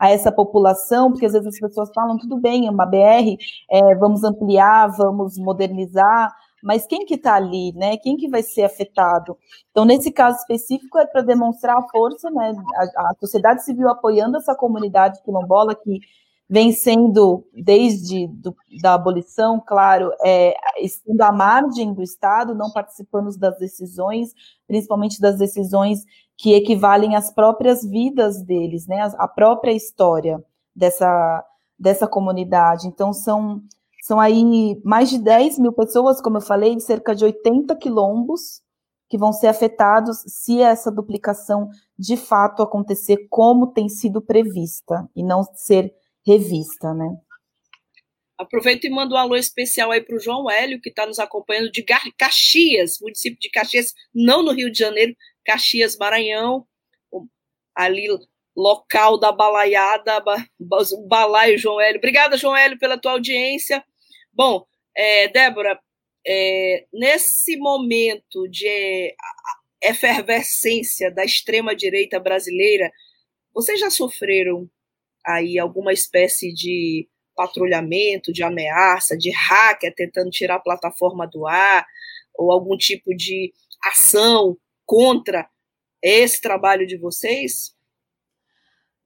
a 0.00 0.10
essa 0.10 0.30
população, 0.30 1.10
porque 1.10 1.26
às 1.26 1.32
vezes 1.32 1.48
as 1.48 1.58
pessoas 1.58 1.90
falam, 1.92 2.16
tudo 2.16 2.38
bem, 2.38 2.68
é 2.68 2.70
uma 2.70 2.86
BR, 2.86 3.36
é, 3.68 3.96
vamos 3.96 4.22
ampliar, 4.22 4.86
vamos 4.96 5.36
modernizar, 5.36 6.32
mas 6.62 6.86
quem 6.86 7.04
que 7.04 7.14
está 7.14 7.34
ali, 7.34 7.72
né? 7.74 7.96
Quem 7.96 8.16
que 8.16 8.28
vai 8.28 8.42
ser 8.42 8.64
afetado? 8.64 9.36
Então, 9.70 9.84
nesse 9.84 10.10
caso 10.10 10.38
específico, 10.38 10.98
é 10.98 11.06
para 11.06 11.22
demonstrar 11.22 11.76
a 11.76 11.88
força, 11.88 12.30
né? 12.30 12.54
A, 12.76 12.82
a, 12.82 13.14
sociedade 13.20 13.64
civil 13.64 13.88
apoiando 13.88 14.36
essa 14.36 14.54
comunidade 14.54 15.22
quilombola 15.22 15.74
que 15.74 16.00
vem 16.48 16.72
sendo, 16.72 17.44
desde 17.52 18.26
do, 18.28 18.56
da 18.80 18.94
abolição, 18.94 19.62
claro, 19.64 20.10
é, 20.24 20.54
estando 20.80 21.20
à 21.20 21.30
margem 21.30 21.92
do 21.92 22.02
Estado, 22.02 22.54
não 22.54 22.70
participando 22.70 23.36
das 23.36 23.58
decisões, 23.58 24.32
principalmente 24.66 25.20
das 25.20 25.36
decisões 25.36 26.04
que 26.38 26.54
equivalem 26.54 27.16
às 27.16 27.30
próprias 27.30 27.84
vidas 27.84 28.42
deles, 28.42 28.86
né? 28.86 29.12
A, 29.18 29.28
própria 29.28 29.72
história 29.72 30.42
dessa, 30.74 31.44
dessa 31.78 32.06
comunidade. 32.06 32.86
Então, 32.86 33.12
são 33.12 33.60
são 34.08 34.18
aí 34.18 34.80
mais 34.82 35.10
de 35.10 35.18
10 35.18 35.58
mil 35.58 35.70
pessoas, 35.70 36.18
como 36.18 36.38
eu 36.38 36.40
falei, 36.40 36.80
cerca 36.80 37.14
de 37.14 37.26
80 37.26 37.76
quilombos 37.76 38.62
que 39.06 39.18
vão 39.18 39.34
ser 39.34 39.48
afetados 39.48 40.22
se 40.26 40.62
essa 40.62 40.90
duplicação 40.90 41.68
de 41.98 42.16
fato 42.16 42.62
acontecer 42.62 43.26
como 43.28 43.70
tem 43.70 43.86
sido 43.86 44.22
prevista 44.22 45.06
e 45.14 45.22
não 45.22 45.44
ser 45.54 45.92
revista, 46.26 46.94
né? 46.94 47.18
Aproveito 48.38 48.86
e 48.86 48.90
mando 48.90 49.14
um 49.14 49.18
alô 49.18 49.36
especial 49.36 49.90
aí 49.90 50.00
para 50.00 50.16
o 50.16 50.20
João 50.20 50.50
Hélio, 50.50 50.80
que 50.80 50.88
está 50.88 51.04
nos 51.04 51.18
acompanhando 51.18 51.70
de 51.70 51.84
Caxias, 52.16 52.96
município 53.02 53.38
de 53.38 53.50
Caxias, 53.50 53.92
não 54.14 54.42
no 54.42 54.52
Rio 54.52 54.72
de 54.72 54.78
Janeiro, 54.78 55.14
Caxias, 55.44 55.98
Maranhão, 55.98 56.66
ali 57.74 58.06
local 58.56 59.18
da 59.18 59.30
balaiada, 59.32 60.24
o 60.58 61.06
balaio 61.06 61.58
João 61.58 61.78
Hélio. 61.78 61.98
Obrigada, 61.98 62.38
João 62.38 62.56
Hélio, 62.56 62.78
pela 62.78 62.96
tua 62.96 63.12
audiência. 63.12 63.84
Bom, 64.38 64.64
é, 64.96 65.26
Débora, 65.26 65.80
é, 66.24 66.86
nesse 66.92 67.56
momento 67.56 68.46
de 68.48 69.12
efervescência 69.82 71.10
da 71.10 71.24
extrema-direita 71.24 72.20
brasileira, 72.20 72.88
vocês 73.52 73.80
já 73.80 73.90
sofreram 73.90 74.70
aí 75.26 75.58
alguma 75.58 75.92
espécie 75.92 76.54
de 76.54 77.08
patrulhamento, 77.34 78.32
de 78.32 78.44
ameaça, 78.44 79.18
de 79.18 79.32
hacker 79.32 79.92
tentando 79.96 80.30
tirar 80.30 80.54
a 80.54 80.60
plataforma 80.60 81.26
do 81.26 81.44
ar, 81.44 81.84
ou 82.32 82.52
algum 82.52 82.76
tipo 82.76 83.12
de 83.16 83.52
ação 83.86 84.56
contra 84.86 85.50
esse 86.00 86.40
trabalho 86.40 86.86
de 86.86 86.96
vocês? 86.96 87.74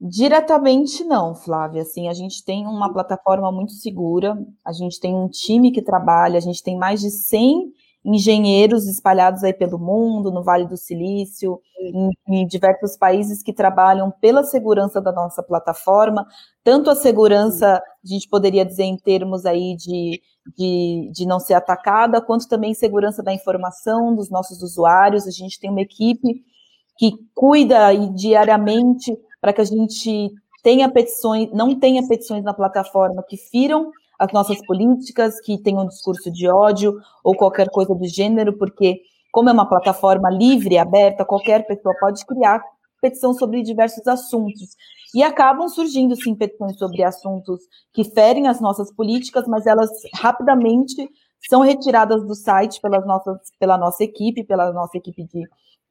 Diretamente 0.05 1.01
não, 1.05 1.33
Flávia. 1.33 1.81
Assim, 1.81 2.09
a 2.09 2.13
gente 2.13 2.43
tem 2.43 2.67
uma 2.67 2.91
plataforma 2.91 3.49
muito 3.53 3.71
segura, 3.71 4.37
a 4.65 4.73
gente 4.73 4.99
tem 4.99 5.15
um 5.15 5.29
time 5.29 5.71
que 5.71 5.81
trabalha, 5.81 6.37
a 6.37 6.41
gente 6.41 6.61
tem 6.61 6.77
mais 6.77 6.99
de 6.99 7.09
100 7.09 7.71
engenheiros 8.03 8.85
espalhados 8.85 9.45
aí 9.45 9.53
pelo 9.53 9.79
mundo, 9.79 10.29
no 10.29 10.43
Vale 10.43 10.67
do 10.67 10.75
Silício, 10.75 11.57
em, 11.79 12.09
em, 12.27 12.45
diversos 12.45 12.97
países 12.97 13.41
que 13.41 13.53
trabalham 13.53 14.11
pela 14.19 14.43
segurança 14.43 14.99
da 14.99 15.13
nossa 15.13 15.41
plataforma, 15.41 16.27
tanto 16.65 16.89
a 16.89 16.95
segurança, 16.95 17.77
a 17.77 17.81
gente 18.05 18.27
poderia 18.27 18.65
dizer 18.65 18.83
em 18.83 18.97
termos 18.97 19.45
aí 19.45 19.73
de, 19.77 20.21
de, 20.57 21.11
de 21.13 21.25
não 21.25 21.39
ser 21.39 21.53
atacada, 21.53 22.19
quanto 22.19 22.49
também 22.49 22.73
segurança 22.73 23.23
da 23.23 23.33
informação 23.33 24.13
dos 24.13 24.29
nossos 24.29 24.61
usuários. 24.61 25.25
A 25.25 25.31
gente 25.31 25.57
tem 25.57 25.69
uma 25.69 25.81
equipe 25.81 26.43
que 26.97 27.13
cuida 27.33 27.93
diariamente 28.13 29.17
para 29.43 29.51
que 29.51 29.59
a 29.59 29.65
gente 29.65 30.31
tenha 30.63 30.89
petições, 30.89 31.51
não 31.51 31.77
tenha 31.77 32.07
petições 32.07 32.45
na 32.45 32.53
plataforma 32.53 33.21
que 33.27 33.35
firam 33.35 33.91
as 34.17 34.31
nossas 34.31 34.65
políticas, 34.65 35.41
que 35.41 35.61
tenham 35.61 35.83
um 35.83 35.87
discurso 35.89 36.31
de 36.31 36.47
ódio 36.47 36.97
ou 37.21 37.35
qualquer 37.35 37.69
coisa 37.69 37.93
do 37.93 38.07
gênero, 38.07 38.57
porque 38.57 39.01
como 39.33 39.49
é 39.49 39.51
uma 39.51 39.67
plataforma 39.67 40.29
livre, 40.29 40.77
aberta, 40.77 41.25
qualquer 41.25 41.67
pessoa 41.67 41.93
pode 41.99 42.25
criar 42.25 42.63
petição 43.01 43.33
sobre 43.33 43.61
diversos 43.61 44.07
assuntos. 44.07 44.77
E 45.13 45.21
acabam 45.21 45.67
surgindo, 45.67 46.15
sim, 46.15 46.33
petições 46.35 46.77
sobre 46.77 47.03
assuntos 47.03 47.59
que 47.93 48.05
ferem 48.05 48.47
as 48.47 48.61
nossas 48.61 48.95
políticas, 48.95 49.45
mas 49.45 49.67
elas 49.67 49.89
rapidamente 50.13 51.05
são 51.49 51.59
retiradas 51.59 52.25
do 52.25 52.33
site 52.33 52.79
pelas 52.79 53.05
nossas, 53.05 53.37
pela 53.59 53.77
nossa 53.77 54.05
equipe, 54.05 54.45
pela 54.45 54.71
nossa 54.71 54.97
equipe 54.97 55.25
de 55.25 55.43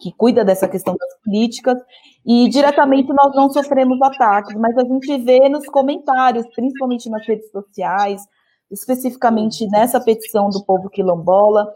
que 0.03 0.12
cuida 0.12 0.45
dessa 0.45 0.67
questão 0.67 0.97
das 0.99 1.23
políticas, 1.25 1.79
e 2.27 2.49
diretamente 2.49 3.12
nós 3.12 3.35
não 3.37 3.49
sofremos 3.49 4.03
ataques, 4.03 4.57
mas 4.57 4.77
a 4.77 4.85
gente 4.85 5.17
vê 5.19 5.49
nos 5.49 5.65
comentários, 5.67 6.45
principalmente 6.55 7.09
nas 7.09 7.25
redes 7.27 7.49
sociais, 7.51 8.21
especificamente 8.71 9.67
nessa 9.69 10.01
petição 10.01 10.49
do 10.51 10.65
povo 10.65 10.91
quilombola, 10.91 11.67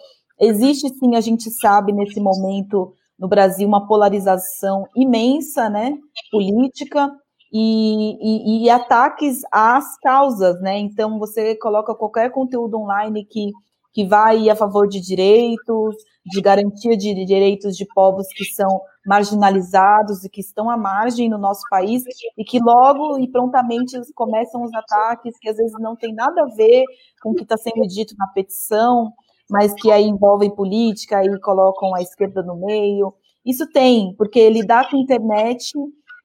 existe 0.41 0.89
sim, 0.89 1.15
a 1.15 1.21
gente 1.21 1.51
sabe, 1.51 1.93
nesse 1.93 2.21
momento 2.21 2.93
no 3.19 3.29
Brasil, 3.29 3.67
uma 3.67 3.87
polarização 3.87 4.87
imensa, 4.95 5.71
né, 5.71 5.97
política, 6.31 7.11
e, 7.53 8.65
e, 8.65 8.65
e 8.65 8.71
ataques 8.71 9.41
às 9.53 9.97
causas, 10.01 10.61
né, 10.61 10.79
então 10.79 11.19
você 11.19 11.55
coloca 11.57 11.95
qualquer 11.95 12.31
conteúdo 12.31 12.77
online 12.77 13.25
que 13.25 13.53
que 13.97 14.05
vai 14.05 14.51
a 14.51 14.55
favor 14.55 14.87
de 14.87 15.01
direitos, 15.01 15.97
de 16.27 16.43
garantia 16.43 16.95
de 16.95 17.25
direitos 17.25 17.75
de 17.75 17.87
povos 17.95 18.27
que 18.37 18.45
são 18.45 18.69
marginalizados 19.07 20.23
e 20.23 20.29
que 20.29 20.43
estão 20.43 20.69
à 20.69 20.77
margem 20.77 21.31
no 21.31 21.39
nosso 21.39 21.63
país 21.71 22.03
e 22.37 22.45
que 22.45 22.59
logo 22.59 23.19
e 23.19 23.27
prontamente 23.27 23.97
começam 24.15 24.63
os 24.63 24.75
ataques 24.75 25.39
que 25.41 25.49
às 25.49 25.57
vezes 25.57 25.73
não 25.81 25.97
tem 25.97 26.13
nada 26.13 26.43
a 26.43 26.55
ver 26.55 26.85
com 27.23 27.31
o 27.31 27.35
que 27.35 27.45
está 27.45 27.57
sendo 27.57 27.87
dito 27.89 28.15
na 28.19 28.27
petição, 28.35 29.15
mas 29.51 29.73
que 29.73 29.91
aí 29.91 30.05
envolvem 30.05 30.55
política 30.55 31.25
e 31.25 31.41
colocam 31.41 31.95
a 31.95 32.03
esquerda 32.03 32.43
no 32.43 32.67
meio. 32.67 33.15
Isso 33.47 33.67
tem, 33.73 34.15
porque 34.19 34.51
lidar 34.51 34.91
com 34.91 34.99
a 34.99 35.01
internet 35.01 35.73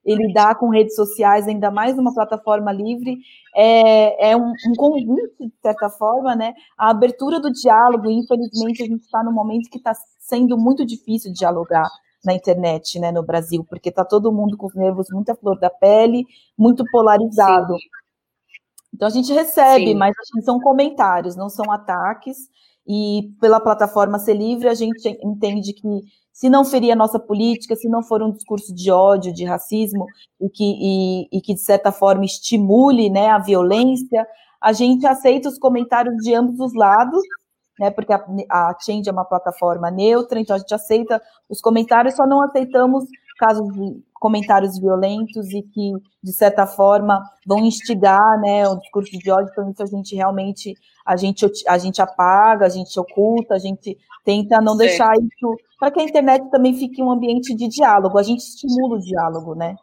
ele 0.04 0.26
lidar 0.26 0.56
com 0.56 0.68
redes 0.68 0.94
sociais, 0.94 1.46
ainda 1.46 1.70
mais 1.70 1.96
numa 1.96 2.12
plataforma 2.12 2.72
livre, 2.72 3.18
é, 3.54 4.30
é 4.30 4.36
um, 4.36 4.50
um, 4.50 4.74
convite, 4.76 5.06
de 5.40 5.52
certa 5.62 5.88
forma, 5.90 6.34
né? 6.34 6.54
A 6.76 6.90
abertura 6.90 7.38
do 7.40 7.52
diálogo, 7.52 8.10
e 8.10 8.14
infelizmente 8.14 8.82
a 8.82 8.86
gente 8.86 9.02
está 9.02 9.22
num 9.22 9.32
momento 9.32 9.70
que 9.70 9.78
está 9.78 9.92
sendo 10.18 10.58
muito 10.58 10.84
difícil 10.84 11.32
dialogar 11.32 11.88
na 12.24 12.34
internet, 12.34 12.98
né, 13.00 13.10
no 13.10 13.22
Brasil, 13.22 13.64
porque 13.68 13.88
está 13.88 14.04
todo 14.04 14.32
mundo 14.32 14.56
com 14.56 14.66
os 14.66 14.74
nervos 14.74 15.08
muito 15.10 15.30
à 15.30 15.34
flor 15.34 15.58
da 15.58 15.68
pele, 15.68 16.24
muito 16.56 16.84
polarizado. 16.90 17.74
Sim. 17.74 17.88
Então 18.94 19.08
a 19.08 19.10
gente 19.10 19.32
recebe, 19.32 19.88
Sim. 19.88 19.94
mas 19.94 20.14
assim, 20.18 20.40
são 20.42 20.60
comentários, 20.60 21.34
não 21.34 21.48
são 21.48 21.70
ataques, 21.72 22.36
e 22.86 23.30
pela 23.40 23.60
plataforma 23.60 24.18
ser 24.18 24.34
livre, 24.34 24.68
a 24.68 24.74
gente 24.74 25.08
entende 25.22 25.72
que 25.72 26.02
se 26.32 26.48
não 26.48 26.64
ferir 26.64 26.90
a 26.90 26.96
nossa 26.96 27.18
política, 27.18 27.76
se 27.76 27.88
não 27.88 28.02
for 28.02 28.22
um 28.22 28.32
discurso 28.32 28.74
de 28.74 28.90
ódio, 28.90 29.32
de 29.32 29.44
racismo, 29.44 30.06
e 30.40 30.48
que, 30.48 30.64
e, 30.64 31.28
e 31.38 31.40
que 31.40 31.54
de 31.54 31.60
certa 31.60 31.92
forma 31.92 32.24
estimule 32.24 33.10
né, 33.10 33.28
a 33.28 33.38
violência, 33.38 34.26
a 34.60 34.72
gente 34.72 35.06
aceita 35.06 35.48
os 35.48 35.58
comentários 35.58 36.16
de 36.16 36.34
ambos 36.34 36.58
os 36.58 36.74
lados, 36.74 37.22
né, 37.78 37.90
porque 37.90 38.12
a, 38.12 38.24
a 38.50 38.76
Change 38.80 39.08
é 39.08 39.12
uma 39.12 39.24
plataforma 39.24 39.90
neutra, 39.90 40.40
então 40.40 40.56
a 40.56 40.58
gente 40.58 40.74
aceita 40.74 41.20
os 41.48 41.60
comentários, 41.60 42.16
só 42.16 42.26
não 42.26 42.42
aceitamos 42.42 43.04
casos 43.38 43.72
de 43.74 44.02
comentários 44.14 44.78
violentos 44.78 45.50
e 45.50 45.62
que, 45.62 45.92
de 46.22 46.32
certa 46.32 46.66
forma, 46.66 47.20
vão 47.46 47.58
instigar 47.58 48.40
né, 48.40 48.68
o 48.68 48.76
discurso 48.76 49.18
de 49.18 49.30
ódio, 49.30 49.50
então 49.50 49.70
isso 49.70 49.82
a 49.82 49.86
gente 49.86 50.14
realmente 50.14 50.74
a 51.04 51.16
gente, 51.16 51.46
a 51.66 51.78
gente 51.78 52.00
apaga, 52.00 52.66
a 52.66 52.68
gente 52.68 52.98
oculta, 52.98 53.54
a 53.54 53.58
gente 53.58 53.98
tenta 54.24 54.60
não 54.60 54.76
certo. 54.76 54.88
deixar 54.88 55.12
isso, 55.14 55.56
para 55.78 55.90
que 55.90 56.00
a 56.00 56.04
internet 56.04 56.48
também 56.50 56.74
fique 56.74 57.02
um 57.02 57.10
ambiente 57.10 57.54
de 57.54 57.68
diálogo, 57.68 58.18
a 58.18 58.22
gente 58.22 58.40
estimula 58.40 58.96
o 58.96 59.00
diálogo, 59.00 59.54
né? 59.54 59.74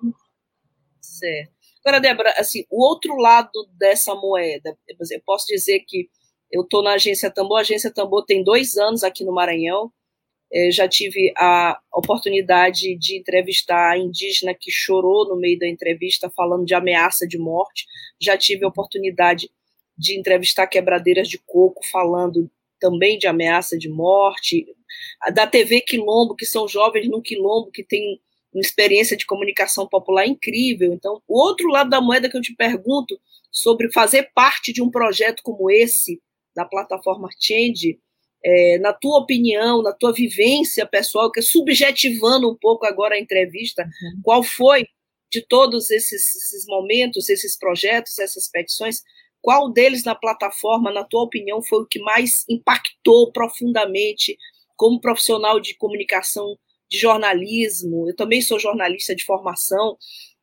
Certo. 1.01 1.51
Agora, 1.83 1.99
Débora, 2.01 2.33
assim, 2.37 2.63
o 2.69 2.81
outro 2.81 3.15
lado 3.17 3.51
dessa 3.77 4.13
moeda, 4.15 4.77
eu 4.87 5.21
posso 5.25 5.45
dizer 5.47 5.79
que 5.87 6.09
eu 6.51 6.63
estou 6.63 6.83
na 6.83 6.93
Agência 6.93 7.31
Tambor, 7.31 7.57
a 7.57 7.61
Agência 7.61 7.93
Tambor 7.93 8.25
tem 8.25 8.43
dois 8.43 8.77
anos 8.77 9.03
aqui 9.03 9.23
no 9.23 9.33
Maranhão, 9.33 9.91
é, 10.51 10.71
já 10.71 10.87
tive 10.87 11.31
a 11.37 11.79
oportunidade 11.93 12.95
de 12.97 13.17
entrevistar 13.17 13.91
a 13.91 13.97
indígena 13.97 14.53
que 14.53 14.71
chorou 14.71 15.27
no 15.27 15.39
meio 15.39 15.59
da 15.59 15.67
entrevista 15.67 16.29
falando 16.29 16.65
de 16.65 16.73
ameaça 16.73 17.27
de 17.27 17.37
morte, 17.37 17.85
já 18.19 18.37
tive 18.37 18.65
a 18.65 18.67
oportunidade 18.67 19.49
de 19.97 20.17
entrevistar 20.17 20.67
quebradeiras 20.67 21.27
de 21.27 21.37
coco 21.37 21.81
falando 21.91 22.49
também 22.79 23.17
de 23.17 23.27
ameaça 23.27 23.77
de 23.77 23.89
morte, 23.89 24.65
da 25.33 25.45
TV 25.45 25.81
Quilombo, 25.81 26.35
que 26.35 26.45
são 26.45 26.67
jovens 26.67 27.07
no 27.09 27.21
Quilombo 27.21 27.69
que 27.71 27.83
tem 27.83 28.19
uma 28.53 28.61
experiência 28.61 29.15
de 29.15 29.25
comunicação 29.25 29.87
popular 29.87 30.25
incrível. 30.25 30.93
Então, 30.93 31.21
o 31.27 31.39
outro 31.39 31.67
lado 31.67 31.89
da 31.89 32.01
moeda 32.01 32.29
que 32.29 32.37
eu 32.37 32.41
te 32.41 32.55
pergunto 32.55 33.19
sobre 33.51 33.91
fazer 33.91 34.31
parte 34.33 34.73
de 34.73 34.81
um 34.81 34.89
projeto 34.89 35.41
como 35.43 35.69
esse, 35.69 36.21
da 36.55 36.65
plataforma 36.65 37.29
Change, 37.39 37.99
é, 38.43 38.77
na 38.79 38.93
tua 38.93 39.19
opinião, 39.19 39.81
na 39.81 39.93
tua 39.93 40.13
vivência 40.13 40.85
pessoal, 40.85 41.31
que 41.31 41.39
é 41.39 41.43
subjetivando 41.43 42.49
um 42.49 42.55
pouco 42.55 42.85
agora 42.85 43.15
a 43.15 43.19
entrevista, 43.19 43.83
uhum. 43.83 44.21
qual 44.23 44.43
foi 44.43 44.85
de 45.31 45.45
todos 45.47 45.91
esses, 45.91 46.35
esses 46.35 46.65
momentos, 46.67 47.29
esses 47.29 47.57
projetos, 47.57 48.17
essas 48.17 48.49
petições, 48.49 49.01
qual 49.41 49.71
deles 49.71 50.03
na 50.03 50.15
plataforma, 50.15 50.91
na 50.91 51.03
tua 51.03 51.23
opinião, 51.23 51.61
foi 51.61 51.83
o 51.83 51.87
que 51.87 51.99
mais 51.99 52.43
impactou 52.49 53.31
profundamente 53.31 54.37
como 54.75 54.99
profissional 54.99 55.59
de 55.59 55.75
comunicação 55.75 56.57
de 56.89 56.97
jornalismo, 56.97 58.09
eu 58.09 58.15
também 58.15 58.41
sou 58.41 58.57
jornalista 58.57 59.15
de 59.15 59.23
formação, 59.23 59.95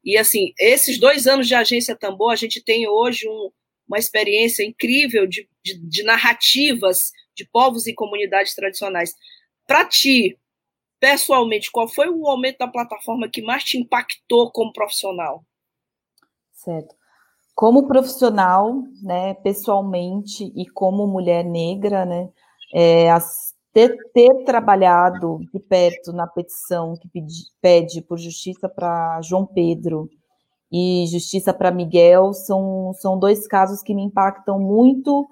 e 0.04 0.16
assim, 0.16 0.52
esses 0.60 1.00
dois 1.00 1.26
anos 1.26 1.48
de 1.48 1.54
agência 1.54 1.96
Tambor, 1.96 2.30
a 2.30 2.36
gente 2.36 2.62
tem 2.62 2.88
hoje 2.88 3.28
um, 3.28 3.50
uma 3.88 3.98
experiência 3.98 4.62
incrível 4.62 5.26
de, 5.26 5.48
de, 5.64 5.76
de, 5.88 6.02
narrativas 6.04 7.10
de 7.36 7.46
povos 7.46 7.86
e 7.86 7.94
comunidades 7.94 8.54
tradicionais. 8.54 9.14
Para 9.66 9.84
ti, 9.84 10.38
pessoalmente, 10.98 11.70
qual 11.70 11.86
foi 11.86 12.08
o 12.08 12.16
momento 12.16 12.58
da 12.58 12.68
plataforma 12.68 13.28
que 13.28 13.42
mais 13.42 13.62
te 13.62 13.78
impactou 13.78 14.50
como 14.50 14.72
profissional? 14.72 15.44
Certo. 16.52 16.94
Como 17.54 17.86
profissional, 17.86 18.82
né, 19.02 19.34
pessoalmente 19.34 20.52
e 20.54 20.66
como 20.68 21.06
mulher 21.06 21.44
negra, 21.44 22.04
né, 22.04 22.28
é, 22.74 23.10
as 23.10 23.54
ter, 23.76 23.94
ter 24.14 24.44
trabalhado 24.44 25.38
de 25.52 25.60
perto 25.60 26.10
na 26.10 26.26
petição 26.26 26.94
que 26.96 27.06
pedi, 27.08 27.44
pede 27.60 28.00
por 28.00 28.18
justiça 28.18 28.70
para 28.70 29.20
João 29.20 29.44
Pedro 29.44 30.08
e 30.72 31.04
justiça 31.08 31.52
para 31.52 31.70
Miguel 31.70 32.32
são, 32.32 32.92
são 32.94 33.18
dois 33.18 33.46
casos 33.46 33.82
que 33.82 33.94
me 33.94 34.02
impactam 34.02 34.58
muito 34.58 35.28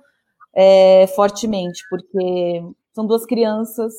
é, 0.55 1.07
fortemente, 1.09 1.83
porque 1.91 2.63
são 2.95 3.07
duas 3.07 3.27
crianças, 3.27 3.93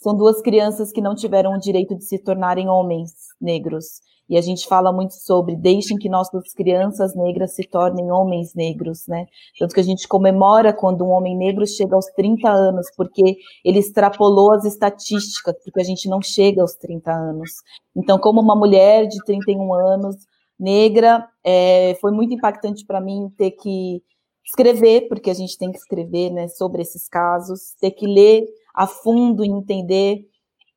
são 0.00 0.16
duas 0.16 0.40
crianças 0.40 0.92
que 0.92 1.00
não 1.00 1.14
tiveram 1.14 1.54
o 1.54 1.58
direito 1.58 1.96
de 1.96 2.04
se 2.04 2.18
tornarem 2.18 2.68
homens 2.68 3.12
negros. 3.40 4.00
E 4.28 4.36
a 4.36 4.42
gente 4.42 4.68
fala 4.68 4.92
muito 4.92 5.14
sobre 5.14 5.56
deixem 5.56 5.96
que 5.96 6.08
nossas 6.08 6.52
crianças 6.52 7.16
negras 7.16 7.54
se 7.54 7.66
tornem 7.66 8.10
homens 8.12 8.54
negros, 8.54 9.06
né? 9.08 9.24
Tanto 9.58 9.72
que 9.72 9.80
a 9.80 9.84
gente 9.84 10.06
comemora 10.06 10.70
quando 10.70 11.02
um 11.02 11.08
homem 11.08 11.34
negro 11.34 11.66
chega 11.66 11.96
aos 11.96 12.04
30 12.14 12.46
anos, 12.50 12.86
porque 12.94 13.38
ele 13.64 13.78
extrapolou 13.78 14.52
as 14.52 14.66
estatísticas, 14.66 15.54
porque 15.64 15.80
a 15.80 15.84
gente 15.84 16.10
não 16.10 16.20
chega 16.20 16.60
aos 16.60 16.74
30 16.74 17.10
anos. 17.10 17.50
Então, 17.96 18.18
como 18.18 18.40
uma 18.42 18.54
mulher 18.54 19.06
de 19.06 19.16
31 19.24 19.72
anos, 19.72 20.16
negra, 20.60 21.26
é, 21.42 21.96
foi 22.00 22.12
muito 22.12 22.34
impactante 22.34 22.84
para 22.84 23.00
mim 23.00 23.32
ter 23.36 23.52
que 23.52 24.02
escrever, 24.48 25.08
porque 25.08 25.30
a 25.30 25.34
gente 25.34 25.58
tem 25.58 25.70
que 25.70 25.78
escrever 25.78 26.30
né, 26.30 26.48
sobre 26.48 26.82
esses 26.82 27.06
casos, 27.08 27.74
ter 27.80 27.90
que 27.90 28.06
ler 28.06 28.44
a 28.74 28.86
fundo 28.86 29.44
e 29.44 29.48
entender 29.48 30.20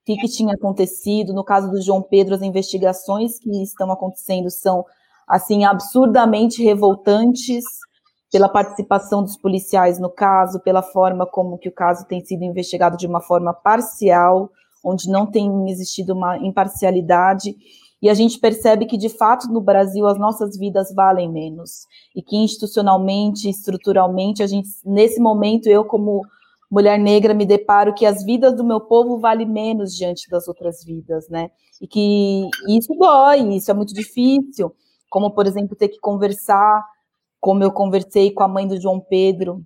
o 0.02 0.06
que, 0.06 0.16
que 0.18 0.28
tinha 0.28 0.54
acontecido. 0.54 1.34
No 1.34 1.44
caso 1.44 1.72
do 1.72 1.82
João 1.82 2.02
Pedro, 2.02 2.36
as 2.36 2.42
investigações 2.42 3.40
que 3.40 3.50
estão 3.64 3.92
acontecendo 3.92 4.50
são 4.50 4.86
assim 5.28 5.64
absurdamente 5.64 6.62
revoltantes 6.62 7.64
pela 8.32 8.50
participação 8.50 9.22
dos 9.22 9.38
policiais 9.38 10.00
no 10.00 10.10
caso, 10.10 10.60
pela 10.62 10.82
forma 10.82 11.26
como 11.26 11.58
que 11.58 11.70
o 11.70 11.74
caso 11.74 12.06
tem 12.06 12.24
sido 12.24 12.44
investigado 12.44 12.98
de 12.98 13.08
uma 13.08 13.22
forma 13.22 13.54
parcial, 13.54 14.50
onde 14.84 15.10
não 15.10 15.30
tem 15.30 15.70
existido 15.70 16.14
uma 16.14 16.38
imparcialidade. 16.38 17.56
E 18.02 18.10
a 18.10 18.14
gente 18.14 18.40
percebe 18.40 18.86
que, 18.86 18.98
de 18.98 19.10
fato, 19.10 19.48
no 19.48 19.62
Brasil, 19.62 20.08
as 20.08 20.18
nossas 20.18 20.58
vidas 20.58 20.92
valem 20.94 21.32
menos. 21.32 21.86
E 22.16 22.22
que 22.22 22.36
institucionalmente, 22.36 23.48
estruturalmente, 23.48 24.42
a 24.42 24.48
gente, 24.48 24.70
nesse 24.84 25.20
momento, 25.22 25.68
eu, 25.68 25.86
como 25.86 26.22
mulher 26.70 26.98
negra, 26.98 27.34
me 27.34 27.46
deparo 27.46 27.94
que 27.94 28.06
as 28.06 28.24
vidas 28.24 28.56
do 28.56 28.64
meu 28.64 28.82
povo 28.82 29.20
valem 29.20 29.48
menos 29.48 29.96
diante 29.96 30.28
das 30.30 30.48
outras 30.48 30.84
vidas, 30.84 31.28
né? 31.30 31.52
E 31.80 31.88
que 31.88 32.50
isso 32.68 32.96
dói, 32.96 33.42
isso 33.56 33.70
é 33.70 33.74
muito 33.74 33.94
difícil. 33.94 34.74
Como, 35.10 35.32
por 35.32 35.46
exemplo, 35.46 35.76
ter 35.76 35.90
que 35.90 36.00
conversar, 36.00 36.84
como 37.40 37.64
eu 37.64 37.72
conversei 37.72 38.32
com 38.32 38.44
a 38.44 38.48
mãe 38.48 38.68
do 38.68 38.80
João 38.80 39.00
Pedro, 39.00 39.64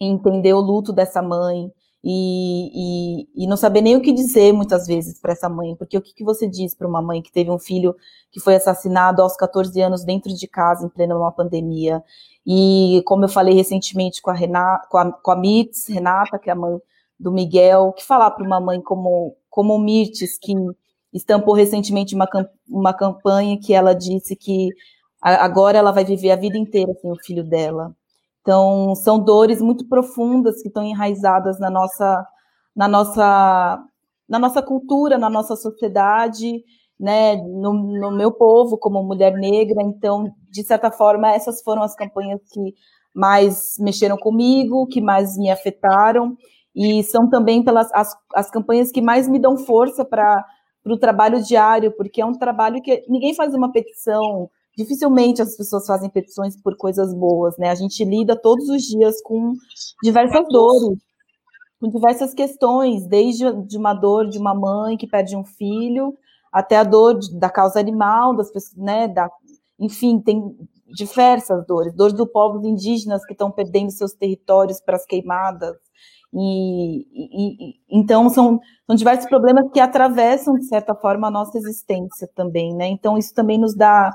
entender 0.00 0.52
o 0.52 0.60
luto 0.60 0.92
dessa 0.92 1.22
mãe, 1.22 1.70
e, 2.06 3.22
e, 3.24 3.44
e, 3.44 3.46
não 3.46 3.56
saber 3.56 3.80
nem 3.80 3.96
o 3.96 4.02
que 4.02 4.12
dizer 4.12 4.52
muitas 4.52 4.86
vezes 4.86 5.18
para 5.18 5.32
essa 5.32 5.48
mãe, 5.48 5.74
porque 5.74 5.96
o 5.96 6.02
que, 6.02 6.12
que 6.12 6.22
você 6.22 6.46
diz 6.46 6.74
para 6.74 6.86
uma 6.86 7.00
mãe 7.00 7.22
que 7.22 7.32
teve 7.32 7.50
um 7.50 7.58
filho 7.58 7.96
que 8.30 8.38
foi 8.38 8.56
assassinado 8.56 9.22
aos 9.22 9.34
14 9.38 9.80
anos 9.80 10.04
dentro 10.04 10.30
de 10.34 10.46
casa, 10.46 10.84
em 10.84 10.90
plena 10.90 11.16
uma 11.16 11.32
pandemia, 11.32 12.02
e 12.46 13.02
como 13.06 13.24
eu 13.24 13.28
falei 13.30 13.54
recentemente 13.54 14.20
com 14.20 14.30
a, 14.30 14.34
Renata, 14.34 14.86
com 14.90 14.98
a, 14.98 15.12
com 15.12 15.30
a 15.30 15.36
Mitz, 15.36 15.88
Renata, 15.88 16.38
que 16.38 16.50
é 16.50 16.52
a 16.52 16.56
mãe 16.56 16.78
do 17.18 17.32
Miguel, 17.32 17.94
que 17.94 18.04
falar 18.04 18.32
para 18.32 18.44
uma 18.44 18.60
mãe 18.60 18.82
como, 18.82 19.34
como 19.48 19.78
Mirtes, 19.78 20.38
que 20.38 20.52
estampou 21.10 21.54
recentemente 21.54 22.14
uma, 22.14 22.28
uma 22.68 22.92
campanha 22.92 23.58
que 23.58 23.72
ela 23.72 23.94
disse 23.94 24.36
que 24.36 24.68
agora 25.22 25.78
ela 25.78 25.90
vai 25.90 26.04
viver 26.04 26.32
a 26.32 26.36
vida 26.36 26.58
inteira 26.58 26.92
sem 27.00 27.10
o 27.10 27.16
filho 27.24 27.42
dela. 27.42 27.96
Então, 28.44 28.94
são 28.94 29.18
dores 29.18 29.62
muito 29.62 29.88
profundas 29.88 30.60
que 30.60 30.68
estão 30.68 30.84
enraizadas 30.84 31.58
na 31.58 31.70
nossa, 31.70 32.26
na 32.76 32.86
nossa, 32.86 33.82
na 34.28 34.38
nossa 34.38 34.60
cultura, 34.60 35.16
na 35.16 35.30
nossa 35.30 35.56
sociedade, 35.56 36.62
né, 37.00 37.36
no, 37.36 37.72
no, 37.72 38.10
meu 38.10 38.30
povo 38.30 38.76
como 38.76 39.02
mulher 39.02 39.32
negra. 39.32 39.82
Então, 39.82 40.30
de 40.50 40.62
certa 40.62 40.90
forma, 40.90 41.32
essas 41.32 41.62
foram 41.62 41.82
as 41.82 41.96
campanhas 41.96 42.38
que 42.52 42.74
mais 43.14 43.76
mexeram 43.78 44.18
comigo, 44.18 44.86
que 44.88 45.00
mais 45.00 45.38
me 45.38 45.50
afetaram, 45.50 46.36
e 46.76 47.02
são 47.02 47.30
também 47.30 47.64
pelas 47.64 47.90
as, 47.94 48.14
as 48.34 48.50
campanhas 48.50 48.92
que 48.92 49.00
mais 49.00 49.26
me 49.26 49.38
dão 49.38 49.56
força 49.56 50.04
para 50.04 50.44
o 50.84 50.98
trabalho 50.98 51.42
diário, 51.42 51.92
porque 51.96 52.20
é 52.20 52.26
um 52.26 52.36
trabalho 52.36 52.82
que 52.82 53.06
ninguém 53.08 53.34
faz 53.34 53.54
uma 53.54 53.72
petição, 53.72 54.50
dificilmente 54.76 55.42
as 55.42 55.56
pessoas 55.56 55.86
fazem 55.86 56.10
petições 56.10 56.60
por 56.60 56.76
coisas 56.76 57.14
boas, 57.14 57.56
né? 57.58 57.70
A 57.70 57.74
gente 57.74 58.04
lida 58.04 58.34
todos 58.34 58.68
os 58.68 58.82
dias 58.82 59.20
com 59.22 59.52
diversas 60.02 60.44
dores, 60.48 60.98
com 61.80 61.90
diversas 61.90 62.34
questões, 62.34 63.06
desde 63.06 63.52
de 63.66 63.76
uma 63.76 63.94
dor 63.94 64.28
de 64.28 64.38
uma 64.38 64.54
mãe 64.54 64.96
que 64.96 65.06
perde 65.06 65.36
um 65.36 65.44
filho, 65.44 66.16
até 66.52 66.76
a 66.76 66.84
dor 66.84 67.18
da 67.32 67.50
causa 67.50 67.80
animal, 67.80 68.34
das 68.36 68.50
pessoas, 68.50 68.76
né, 68.76 69.08
da, 69.08 69.28
enfim, 69.78 70.20
tem 70.20 70.56
diversas 70.86 71.66
dores, 71.66 71.92
dores 71.92 72.14
dos 72.14 72.30
povos 72.30 72.64
indígenas 72.64 73.24
que 73.26 73.32
estão 73.32 73.50
perdendo 73.50 73.90
seus 73.90 74.12
territórios 74.12 74.80
para 74.80 74.94
as 74.94 75.04
queimadas, 75.04 75.76
e, 76.32 77.06
e, 77.12 77.74
então 77.88 78.28
são, 78.28 78.60
são 78.86 78.96
diversos 78.96 79.28
problemas 79.28 79.70
que 79.72 79.80
atravessam, 79.80 80.54
de 80.54 80.66
certa 80.66 80.94
forma, 80.94 81.28
a 81.28 81.30
nossa 81.30 81.58
existência 81.58 82.28
também, 82.36 82.72
né, 82.74 82.86
então 82.86 83.18
isso 83.18 83.34
também 83.34 83.58
nos 83.58 83.74
dá 83.74 84.10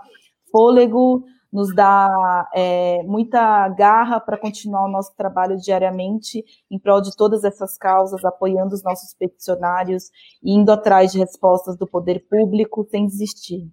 fôlego, 0.51 1.23
nos 1.51 1.73
dá 1.73 2.47
é, 2.53 3.01
muita 3.03 3.67
garra 3.69 4.19
para 4.19 4.37
continuar 4.37 4.85
o 4.85 4.91
nosso 4.91 5.15
trabalho 5.15 5.57
diariamente 5.57 6.43
em 6.69 6.77
prol 6.77 7.01
de 7.01 7.15
todas 7.15 7.43
essas 7.43 7.77
causas, 7.77 8.23
apoiando 8.23 8.75
os 8.75 8.83
nossos 8.83 9.13
peticionários 9.15 10.09
e 10.43 10.53
indo 10.53 10.71
atrás 10.71 11.11
de 11.11 11.19
respostas 11.19 11.75
do 11.77 11.87
poder 11.87 12.25
público 12.29 12.87
sem 12.89 13.07
desistir. 13.07 13.67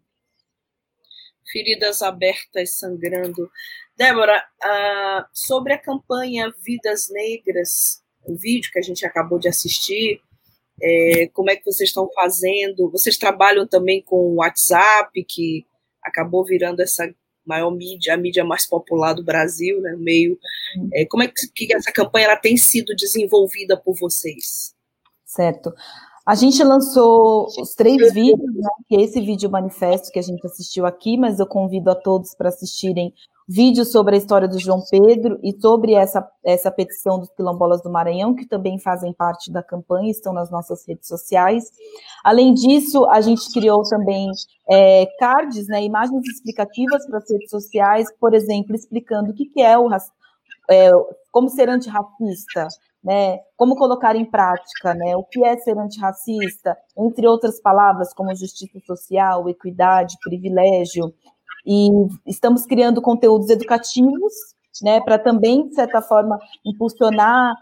Feridas 1.53 2.03
abertas 2.03 2.79
sangrando. 2.79 3.49
Débora, 3.97 4.43
uh, 4.65 5.25
sobre 5.33 5.75
a 5.75 5.79
campanha 5.79 6.53
Vidas 6.65 7.09
Negras, 7.11 8.03
o 8.25 8.37
vídeo 8.37 8.71
que 8.73 8.79
a 8.79 8.83
gente 8.83 9.07
acabou 9.07 9.39
de 9.39 9.49
assistir, 9.49 10.21
é, 10.83 11.29
como 11.33 11.51
é 11.51 11.57
que 11.57 11.65
vocês 11.65 11.89
estão 11.89 12.09
fazendo? 12.15 12.91
Vocês 12.91 13.17
trabalham 13.17 13.67
também 13.67 14.03
com 14.03 14.17
o 14.17 14.35
WhatsApp, 14.37 15.11
que 15.25 15.65
acabou 16.07 16.45
virando 16.45 16.81
essa 16.81 17.09
maior 17.45 17.71
mídia, 17.71 18.15
a 18.15 18.17
mídia 18.17 18.45
mais 18.45 18.67
popular 18.67 19.15
do 19.15 19.23
Brasil, 19.23 19.81
né? 19.81 19.95
Meio, 19.99 20.39
é, 20.93 21.07
como 21.07 21.23
é 21.23 21.29
que, 21.29 21.67
que 21.67 21.75
essa 21.75 21.93
campanha 21.93 22.27
ela 22.27 22.37
tem 22.37 22.57
sido 22.57 22.95
desenvolvida 22.97 23.77
por 23.77 23.95
vocês? 23.95 24.75
Certo. 25.25 25.73
A 26.27 26.35
gente 26.35 26.63
lançou 26.65 27.47
os 27.61 27.75
três 27.75 28.13
vídeos, 28.13 28.53
né, 28.53 28.69
esse 28.91 29.21
vídeo 29.21 29.49
manifesto 29.49 30.11
que 30.11 30.19
a 30.19 30.23
gente 30.23 30.45
assistiu 30.45 30.85
aqui, 30.85 31.17
mas 31.17 31.39
eu 31.39 31.47
convido 31.47 31.89
a 31.89 31.95
todos 31.95 32.35
para 32.35 32.49
assistirem 32.49 33.15
vídeo 33.49 33.85
sobre 33.85 34.17
a 34.17 34.19
história 34.19 34.49
do 34.49 34.59
João 34.59 34.83
Pedro 34.91 35.39
e 35.43 35.59
sobre 35.61 35.93
essa, 35.93 36.27
essa 36.45 36.71
petição 36.71 37.19
dos 37.19 37.31
quilombolas 37.31 37.81
do 37.83 37.91
Maranhão, 37.91 38.35
que 38.35 38.47
também 38.47 38.79
fazem 38.79 39.13
parte 39.13 39.53
da 39.53 39.63
campanha, 39.63 40.11
estão 40.11 40.33
nas 40.33 40.51
nossas 40.51 40.87
redes 40.87 41.07
sociais. 41.07 41.65
Além 42.25 42.53
disso, 42.53 43.07
a 43.07 43.21
gente 43.21 43.53
criou 43.53 43.83
também 43.83 44.29
é, 44.69 45.07
cards, 45.19 45.69
né, 45.69 45.83
imagens 45.83 46.27
explicativas 46.27 47.07
para 47.07 47.19
as 47.19 47.31
redes 47.31 47.51
sociais, 47.51 48.09
por 48.19 48.35
exemplo, 48.35 48.75
explicando 48.75 49.31
o 49.31 49.35
que, 49.35 49.47
que 49.47 49.63
é 49.63 49.79
o 49.79 49.89
é, 50.69 50.91
como 51.31 51.49
ser 51.49 51.69
antirracista, 51.69 52.67
né, 53.07 53.39
como 53.57 53.77
colocar 53.77 54.17
em 54.17 54.25
prática, 54.25 54.93
né, 54.95 55.15
o 55.15 55.23
que 55.23 55.45
é 55.45 55.57
ser 55.59 55.79
antirracista, 55.79 56.77
entre 56.99 57.29
outras 57.29 57.61
palavras 57.61 58.13
como 58.13 58.35
justiça 58.35 58.81
social, 58.85 59.49
equidade, 59.49 60.17
privilégio, 60.25 61.15
e 61.67 61.91
estamos 62.27 62.65
criando 62.65 63.03
conteúdos 63.03 63.51
educativos, 63.51 64.33
né, 64.83 65.01
para 65.01 65.19
também, 65.19 65.69
de 65.69 65.75
certa 65.75 66.01
forma, 66.01 66.39
impulsionar 66.65 67.55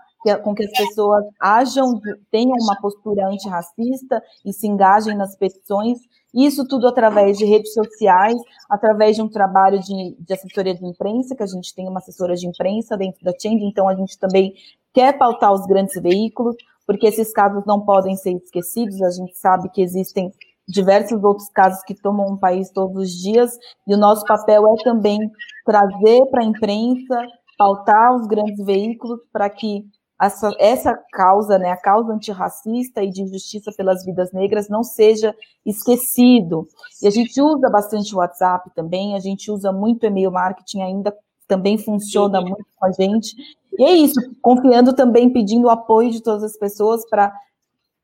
com 0.42 0.54
que 0.54 0.64
as 0.64 0.70
pessoas 0.70 1.24
ajam, 1.38 2.00
tenham 2.30 2.56
uma 2.62 2.80
postura 2.80 3.28
antirracista 3.28 4.22
e 4.44 4.52
se 4.52 4.66
engajem 4.66 5.14
nas 5.14 5.36
petições, 5.36 5.98
isso 6.32 6.66
tudo 6.66 6.88
através 6.88 7.36
de 7.36 7.44
redes 7.44 7.72
sociais, 7.74 8.36
através 8.68 9.16
de 9.16 9.22
um 9.22 9.28
trabalho 9.28 9.78
de, 9.80 10.16
de, 10.18 10.32
assessoria 10.32 10.74
de 10.74 10.84
imprensa, 10.84 11.36
que 11.36 11.42
a 11.42 11.46
gente 11.46 11.74
tem 11.74 11.86
uma 11.86 11.98
assessora 11.98 12.34
de 12.34 12.46
imprensa 12.46 12.96
dentro 12.96 13.22
da 13.22 13.32
Change, 13.38 13.64
então 13.64 13.88
a 13.88 13.94
gente 13.94 14.18
também 14.18 14.54
quer 14.92 15.16
pautar 15.18 15.52
os 15.52 15.66
grandes 15.66 16.00
veículos, 16.00 16.56
porque 16.86 17.06
esses 17.06 17.32
casos 17.32 17.64
não 17.66 17.84
podem 17.84 18.16
ser 18.16 18.32
esquecidos, 18.32 19.00
a 19.02 19.10
gente 19.10 19.36
sabe 19.36 19.68
que 19.68 19.82
existem 19.82 20.32
diversos 20.66 21.22
outros 21.22 21.48
casos 21.50 21.82
que 21.84 21.94
tomam 21.94 22.26
o 22.26 22.38
país 22.38 22.70
todos 22.70 22.96
os 22.96 23.10
dias, 23.10 23.56
e 23.86 23.94
o 23.94 23.98
nosso 23.98 24.24
papel 24.24 24.66
é 24.74 24.82
também 24.82 25.18
trazer 25.64 26.24
para 26.30 26.42
a 26.42 26.46
imprensa, 26.46 27.26
pautar 27.56 28.14
os 28.16 28.26
grandes 28.26 28.64
veículos 28.64 29.20
para 29.32 29.48
que 29.48 29.84
essa, 30.20 30.54
essa 30.58 30.98
causa, 31.12 31.58
né, 31.58 31.70
a 31.70 31.76
causa 31.76 32.12
antirracista 32.12 33.02
e 33.02 33.10
de 33.10 33.26
justiça 33.26 33.72
pelas 33.76 34.04
vidas 34.04 34.32
negras 34.32 34.68
não 34.68 34.82
seja 34.82 35.34
esquecido. 35.66 36.66
E 37.02 37.06
a 37.06 37.10
gente 37.10 37.40
usa 37.40 37.68
bastante 37.68 38.14
o 38.14 38.18
WhatsApp 38.18 38.70
também, 38.74 39.14
a 39.14 39.20
gente 39.20 39.50
usa 39.50 39.72
muito 39.72 40.06
e-mail 40.06 40.30
marketing 40.30 40.82
ainda, 40.82 41.14
também 41.46 41.76
funciona 41.76 42.40
muito 42.40 42.64
com 42.76 42.86
a 42.86 42.92
gente. 42.92 43.34
E 43.78 43.84
é 43.84 43.92
isso, 43.92 44.20
confiando 44.40 44.94
também, 44.94 45.32
pedindo 45.32 45.68
apoio 45.68 46.10
de 46.10 46.22
todas 46.22 46.44
as 46.44 46.56
pessoas 46.56 47.04
para 47.08 47.32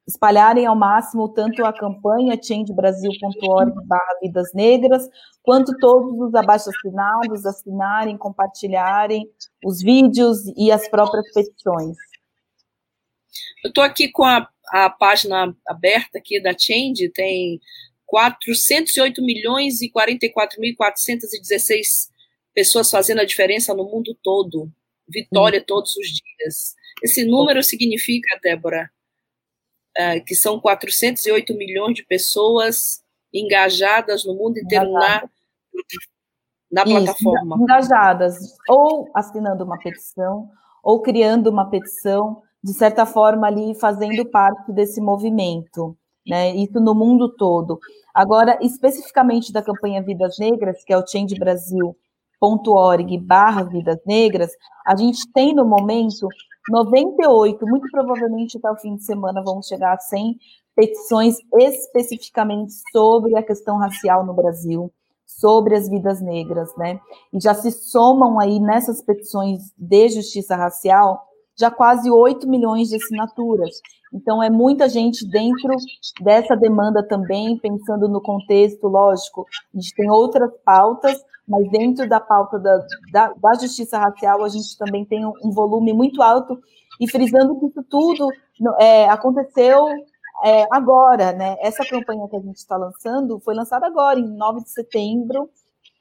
espalharem 0.06 0.66
ao 0.66 0.76
máximo 0.76 1.28
tanto 1.28 1.64
a 1.64 1.72
campanha 1.72 2.40
changebrasil.org 2.40 3.72
barra 3.86 4.18
vidas 4.20 4.52
negras, 4.54 5.08
quanto 5.42 5.76
todos 5.78 6.18
os 6.20 6.34
abaixo-assinados 6.34 7.46
assinarem, 7.46 8.16
compartilharem 8.16 9.28
os 9.64 9.80
vídeos 9.80 10.38
e 10.56 10.70
as 10.70 10.88
próprias 10.88 11.32
petições. 11.32 11.96
Eu 13.62 13.68
estou 13.68 13.84
aqui 13.84 14.10
com 14.10 14.24
a, 14.24 14.48
a 14.68 14.90
página 14.90 15.54
aberta 15.66 16.18
aqui 16.18 16.42
da 16.42 16.56
Change, 16.58 17.10
tem 17.10 17.60
408 18.06 19.22
milhões 19.22 19.80
e 19.82 19.90
44 19.90 20.60
mil 20.60 20.74
416 20.76 22.10
pessoas 22.52 22.90
fazendo 22.90 23.20
a 23.20 23.24
diferença 23.24 23.72
no 23.74 23.84
mundo 23.84 24.16
todo. 24.22 24.70
Vitória 25.08 25.60
hum. 25.60 25.64
todos 25.66 25.94
os 25.96 26.06
dias. 26.06 26.74
Esse 27.02 27.24
número 27.24 27.62
significa, 27.62 28.38
Débora, 28.42 28.90
que 30.26 30.34
são 30.34 30.60
408 30.60 31.56
milhões 31.56 31.94
de 31.94 32.04
pessoas 32.04 33.00
engajadas 33.32 34.24
no 34.24 34.34
mundo 34.34 34.58
inteiro 34.58 34.92
na, 34.92 35.22
na 36.70 36.82
Isso, 36.82 36.90
plataforma. 36.90 37.56
Engajadas, 37.60 38.36
ou 38.68 39.08
assinando 39.14 39.64
uma 39.64 39.78
petição, 39.78 40.48
ou 40.82 41.00
criando 41.00 41.48
uma 41.48 41.68
petição, 41.68 42.42
de 42.62 42.74
certa 42.74 43.06
forma 43.06 43.46
ali 43.46 43.74
fazendo 43.74 44.26
parte 44.26 44.70
desse 44.72 45.00
movimento, 45.00 45.96
né? 46.26 46.54
Isso 46.54 46.78
no 46.80 46.94
mundo 46.94 47.34
todo. 47.34 47.78
Agora, 48.14 48.58
especificamente 48.60 49.50
da 49.52 49.62
campanha 49.62 50.02
Vidas 50.02 50.36
Negras, 50.38 50.84
que 50.84 50.92
é 50.92 50.98
o 50.98 51.06
changebrasil.org 51.06 53.18
barra 53.18 53.62
Vidas 53.62 54.00
Negras, 54.06 54.52
a 54.86 54.94
gente 54.96 55.30
tem 55.32 55.54
no 55.54 55.64
momento 55.64 56.28
98, 56.68 57.66
muito 57.66 57.88
provavelmente 57.90 58.58
até 58.58 58.70
o 58.70 58.76
fim 58.76 58.96
de 58.96 59.04
semana 59.04 59.42
vamos 59.42 59.66
chegar 59.66 59.94
a 59.94 59.98
100 59.98 60.36
petições 60.76 61.36
especificamente 61.58 62.72
sobre 62.92 63.36
a 63.36 63.42
questão 63.42 63.78
racial 63.78 64.24
no 64.24 64.34
Brasil, 64.34 64.92
sobre 65.26 65.74
as 65.74 65.88
vidas 65.88 66.20
negras, 66.20 66.74
né? 66.76 67.00
E 67.32 67.40
já 67.40 67.54
se 67.54 67.70
somam 67.70 68.38
aí 68.40 68.60
nessas 68.60 69.02
petições 69.02 69.72
de 69.76 70.08
justiça 70.08 70.56
racial 70.56 71.29
já 71.60 71.70
quase 71.70 72.10
8 72.10 72.48
milhões 72.48 72.88
de 72.88 72.96
assinaturas. 72.96 73.70
Então, 74.12 74.42
é 74.42 74.48
muita 74.48 74.88
gente 74.88 75.28
dentro 75.28 75.74
dessa 76.22 76.56
demanda 76.56 77.06
também, 77.06 77.58
pensando 77.58 78.08
no 78.08 78.20
contexto, 78.20 78.88
lógico, 78.88 79.46
a 79.74 79.78
gente 79.78 79.94
tem 79.94 80.10
outras 80.10 80.50
pautas, 80.64 81.22
mas 81.46 81.70
dentro 81.70 82.08
da 82.08 82.18
pauta 82.18 82.58
da, 82.58 82.78
da, 83.12 83.32
da 83.34 83.54
justiça 83.54 83.98
racial, 83.98 84.42
a 84.42 84.48
gente 84.48 84.76
também 84.78 85.04
tem 85.04 85.24
um, 85.24 85.32
um, 85.44 85.50
volume 85.52 85.92
muito 85.92 86.22
alto, 86.22 86.58
e 86.98 87.08
frisando 87.08 87.58
que 87.58 87.66
isso 87.66 87.82
tudo 87.88 88.28
é, 88.80 89.08
aconteceu 89.08 89.86
é, 90.44 90.66
agora, 90.70 91.32
né? 91.32 91.56
Essa 91.60 91.84
campanha 91.84 92.28
que 92.28 92.36
a 92.36 92.40
gente 92.40 92.56
está 92.56 92.76
lançando 92.76 93.38
foi 93.40 93.54
lançada 93.54 93.86
agora, 93.86 94.18
em 94.18 94.36
9 94.36 94.62
de 94.62 94.70
setembro. 94.70 95.48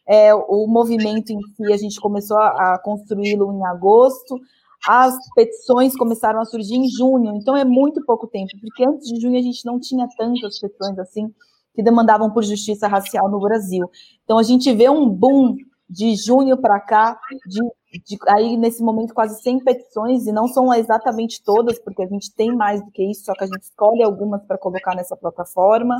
É, 0.07 0.33
o 0.33 0.65
movimento 0.67 1.31
em 1.31 1.39
si, 1.55 1.71
a 1.71 1.77
gente 1.77 2.01
começou 2.01 2.37
a, 2.37 2.73
a 2.73 2.79
construí-lo 2.79 3.53
em 3.53 3.65
agosto, 3.67 4.39
as 4.87 5.15
petições 5.35 5.95
começaram 5.95 6.39
a 6.39 6.45
surgir 6.45 6.75
em 6.75 6.87
junho, 6.87 7.35
então 7.35 7.55
é 7.55 7.65
muito 7.65 8.03
pouco 8.05 8.27
tempo, 8.27 8.51
porque 8.61 8.85
antes 8.85 9.07
de 9.07 9.19
junho 9.19 9.37
a 9.37 9.41
gente 9.41 9.65
não 9.65 9.79
tinha 9.79 10.07
tantas 10.17 10.59
petições 10.59 10.97
assim 10.99 11.33
que 11.75 11.83
demandavam 11.83 12.31
por 12.31 12.43
justiça 12.43 12.87
racial 12.87 13.29
no 13.29 13.39
Brasil. 13.39 13.89
Então 14.23 14.37
a 14.37 14.43
gente 14.43 14.71
vê 14.73 14.89
um 14.89 15.07
boom 15.07 15.55
de 15.89 16.15
junho 16.15 16.55
para 16.57 16.79
cá, 16.79 17.19
de, 17.47 17.59
de, 18.05 18.17
aí 18.27 18.55
nesse 18.55 18.83
momento 18.83 19.13
quase 19.13 19.41
100 19.41 19.63
petições, 19.63 20.27
e 20.27 20.31
não 20.31 20.47
são 20.47 20.73
exatamente 20.73 21.43
todas, 21.43 21.79
porque 21.79 22.03
a 22.03 22.07
gente 22.07 22.33
tem 22.33 22.55
mais 22.55 22.83
do 22.83 22.91
que 22.91 23.03
isso, 23.03 23.25
só 23.25 23.33
que 23.33 23.43
a 23.43 23.47
gente 23.47 23.63
escolhe 23.63 24.03
algumas 24.03 24.43
para 24.45 24.57
colocar 24.57 24.95
nessa 24.95 25.17
plataforma, 25.17 25.95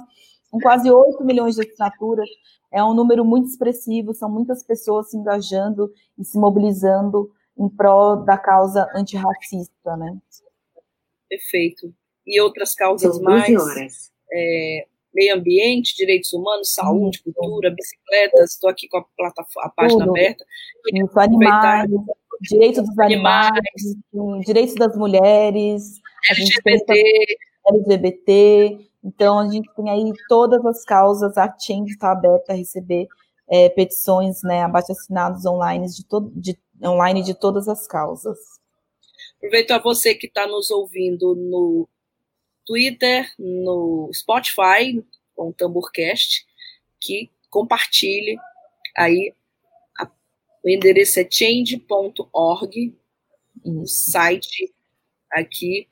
com 0.52 0.60
quase 0.60 0.92
8 0.92 1.24
milhões 1.24 1.56
de 1.56 1.62
assinaturas, 1.62 2.30
é 2.72 2.84
um 2.84 2.94
número 2.94 3.26
muito 3.26 3.48
expressivo, 3.48 4.14
são 4.14 4.30
muitas 4.30 4.64
pessoas 4.64 5.10
se 5.10 5.18
engajando 5.18 5.92
e 6.18 6.24
se 6.24 6.38
mobilizando 6.38 7.32
em 7.60 7.70
prol 7.70 8.24
da 8.24 8.38
causa 8.38 8.90
antirracista, 8.96 9.98
né? 9.98 10.18
Perfeito. 11.28 11.94
E 12.26 12.40
outras 12.42 12.74
causas 12.74 13.20
mais... 13.20 14.12
É, 14.32 14.88
meio 15.14 15.36
ambiente, 15.36 15.96
direitos 15.96 16.32
humanos, 16.34 16.74
saúde, 16.74 17.22
uhum. 17.26 17.34
cultura, 17.34 17.72
bicicletas, 17.72 18.54
estou 18.54 18.70
aqui 18.70 18.88
com 18.88 18.98
a, 18.98 19.06
plataforma, 19.18 19.68
a 19.68 19.70
página 19.70 20.06
Tudo. 20.06 20.12
aberta. 20.12 20.46
Isso, 20.94 21.20
animais, 21.20 21.90
direitos 22.42 22.84
dos 22.84 23.00
animais, 23.00 23.52
animais, 24.14 24.46
direitos 24.46 24.76
das 24.76 24.96
mulheres, 24.96 26.00
LGBT. 26.30 27.38
LGBT, 27.68 28.80
então 29.04 29.40
a 29.40 29.50
gente 29.50 29.70
tem 29.76 29.90
aí 29.90 30.12
todas 30.28 30.66
as 30.66 30.84
causas, 30.84 31.38
a 31.38 31.54
Change 31.60 31.92
está 31.92 32.12
aberta 32.12 32.54
a 32.54 32.56
receber 32.56 33.08
é, 33.50 33.70
petições, 33.70 34.42
né, 34.44 34.64
abaixo 34.64 34.92
assinados 34.92 35.46
online 35.46 35.88
de, 35.88 36.06
todo, 36.06 36.32
de, 36.36 36.58
online 36.84 37.24
de 37.24 37.34
todas 37.34 37.68
as 37.68 37.88
causas. 37.88 38.38
Aproveito 39.38 39.72
a 39.72 39.80
você 39.80 40.14
que 40.14 40.28
está 40.28 40.48
nos 40.48 40.70
ouvindo 40.70 41.36
no 41.36 41.88
Twitter, 42.66 43.32
no 43.40 44.10
Spotify, 44.14 45.04
com 45.36 45.50
o 45.50 45.54
Tamborcast, 45.54 46.46
que 47.00 47.30
compartilhe 47.50 48.38
aí. 48.96 49.34
A, 49.98 50.10
o 50.64 50.70
endereço 50.70 51.20
é 51.20 51.28
change.org, 51.30 52.96
o 53.64 53.86
site 53.86 54.74
aqui, 55.32 55.88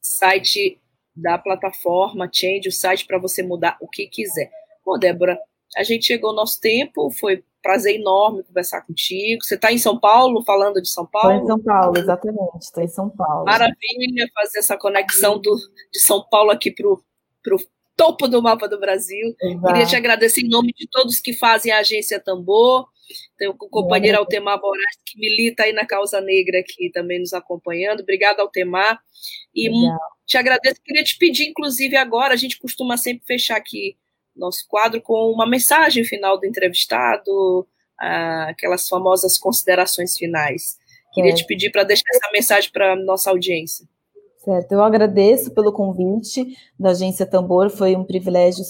site 0.00 0.80
da 1.14 1.38
plataforma 1.38 2.30
Change, 2.32 2.68
o 2.68 2.72
site 2.72 3.06
para 3.06 3.18
você 3.18 3.42
mudar 3.42 3.76
o 3.80 3.88
que 3.88 4.06
quiser. 4.06 4.50
Bom, 4.84 4.98
Débora, 4.98 5.38
a 5.76 5.82
gente 5.82 6.06
chegou 6.06 6.30
ao 6.30 6.36
nosso 6.36 6.60
tempo, 6.60 7.10
foi 7.18 7.42
prazer 7.62 7.94
enorme 7.94 8.42
conversar 8.42 8.82
contigo. 8.82 9.42
Você 9.42 9.54
está 9.54 9.72
em 9.72 9.78
São 9.78 9.98
Paulo, 9.98 10.42
falando 10.44 10.82
de 10.82 10.88
São 10.88 11.06
Paulo? 11.06 11.30
Estou 11.30 11.44
em 11.44 11.46
São 11.46 11.60
Paulo, 11.62 11.98
exatamente. 11.98 12.58
Estou 12.60 12.82
em 12.82 12.88
São 12.88 13.10
Paulo. 13.10 13.44
Maravilha 13.44 14.28
fazer 14.34 14.58
essa 14.58 14.76
conexão 14.76 15.40
do, 15.40 15.56
de 15.92 16.00
São 16.00 16.26
Paulo 16.28 16.50
aqui 16.50 16.70
para 16.72 16.88
o 16.88 17.58
topo 17.96 18.26
do 18.26 18.42
mapa 18.42 18.68
do 18.68 18.80
Brasil. 18.80 19.34
Exato. 19.40 19.66
Queria 19.66 19.86
te 19.86 19.96
agradecer 19.96 20.40
em 20.40 20.48
nome 20.48 20.72
de 20.76 20.88
todos 20.90 21.20
que 21.20 21.32
fazem 21.32 21.72
a 21.72 21.78
agência 21.78 22.20
Tambor. 22.20 22.88
Tem 23.36 23.48
o 23.48 23.54
companheiro 23.54 24.18
Altemar 24.18 24.60
Moraes, 24.60 24.96
que 25.04 25.18
milita 25.18 25.64
aí 25.64 25.72
na 25.72 25.86
causa 25.86 26.20
negra 26.20 26.60
aqui 26.60 26.90
também 26.90 27.20
nos 27.20 27.32
acompanhando. 27.32 28.00
Obrigada, 28.00 28.42
Altemar. 28.42 28.98
E 29.54 29.68
Legal. 29.68 29.98
te 30.26 30.36
agradeço. 30.36 30.80
Queria 30.82 31.04
te 31.04 31.18
pedir, 31.18 31.48
inclusive, 31.48 31.96
agora, 31.96 32.32
a 32.32 32.36
gente 32.36 32.58
costuma 32.58 32.96
sempre 32.96 33.24
fechar 33.26 33.56
aqui 33.56 33.96
nosso 34.36 34.66
quadro 34.68 35.00
com 35.00 35.30
uma 35.30 35.46
mensagem 35.46 36.04
final 36.04 36.38
do 36.38 36.46
entrevistado, 36.46 37.66
aquelas 38.48 38.88
famosas 38.88 39.38
considerações 39.38 40.16
finais. 40.16 40.76
Queria 41.12 41.32
é. 41.32 41.34
te 41.34 41.46
pedir 41.46 41.70
para 41.70 41.84
deixar 41.84 42.04
essa 42.10 42.30
mensagem 42.32 42.70
para 42.72 42.92
a 42.92 42.96
nossa 42.96 43.30
audiência. 43.30 43.86
Certo, 44.38 44.72
eu 44.72 44.82
agradeço 44.82 45.54
pelo 45.54 45.72
convite 45.72 46.44
da 46.76 46.90
Agência 46.90 47.24
Tambor, 47.24 47.70
foi 47.70 47.94
um 47.94 48.02
privilégio, 48.02 48.64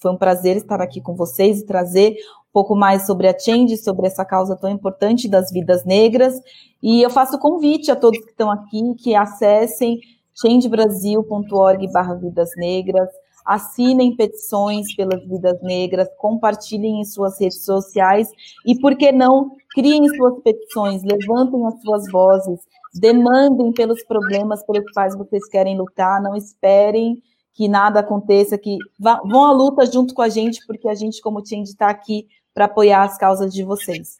foi 0.00 0.10
um 0.10 0.16
prazer 0.16 0.56
estar 0.56 0.80
aqui 0.80 1.02
com 1.02 1.14
vocês 1.14 1.60
e 1.60 1.66
trazer 1.66 2.12
um 2.12 2.52
pouco 2.52 2.74
mais 2.74 3.04
sobre 3.04 3.28
a 3.28 3.38
Change, 3.38 3.76
sobre 3.76 4.06
essa 4.06 4.24
causa 4.24 4.56
tão 4.56 4.70
importante 4.70 5.28
das 5.28 5.52
vidas 5.52 5.84
negras. 5.84 6.34
E 6.82 7.02
eu 7.02 7.10
faço 7.10 7.38
convite 7.38 7.90
a 7.90 7.96
todos 7.96 8.18
que 8.20 8.30
estão 8.30 8.50
aqui 8.50 8.80
que 8.96 9.14
acessem 9.14 10.00
changebrasil.org 10.34 11.92
barra 11.92 12.14
vidas 12.14 12.50
negras, 12.56 13.10
assinem 13.48 14.14
petições 14.14 14.94
pelas 14.94 15.26
vidas 15.26 15.58
negras, 15.62 16.06
compartilhem 16.18 17.00
em 17.00 17.04
suas 17.04 17.40
redes 17.40 17.64
sociais 17.64 18.30
e, 18.66 18.78
por 18.78 18.94
que 18.94 19.10
não, 19.10 19.56
criem 19.70 20.06
suas 20.14 20.42
petições, 20.42 21.02
levantem 21.02 21.66
as 21.66 21.80
suas 21.80 22.12
vozes, 22.12 22.60
demandem 22.94 23.72
pelos 23.72 24.04
problemas 24.04 24.62
pelos 24.66 24.92
quais 24.92 25.16
vocês 25.16 25.48
querem 25.48 25.78
lutar, 25.78 26.22
não 26.22 26.36
esperem 26.36 27.22
que 27.54 27.66
nada 27.68 28.00
aconteça, 28.00 28.58
que 28.58 28.76
vão 29.00 29.44
à 29.44 29.52
luta 29.52 29.86
junto 29.86 30.12
com 30.12 30.22
a 30.22 30.28
gente, 30.28 30.64
porque 30.66 30.86
a 30.86 30.94
gente, 30.94 31.20
como 31.22 31.44
Change, 31.44 31.70
está 31.70 31.88
aqui 31.88 32.28
para 32.52 32.66
apoiar 32.66 33.02
as 33.02 33.16
causas 33.16 33.52
de 33.52 33.64
vocês. 33.64 34.16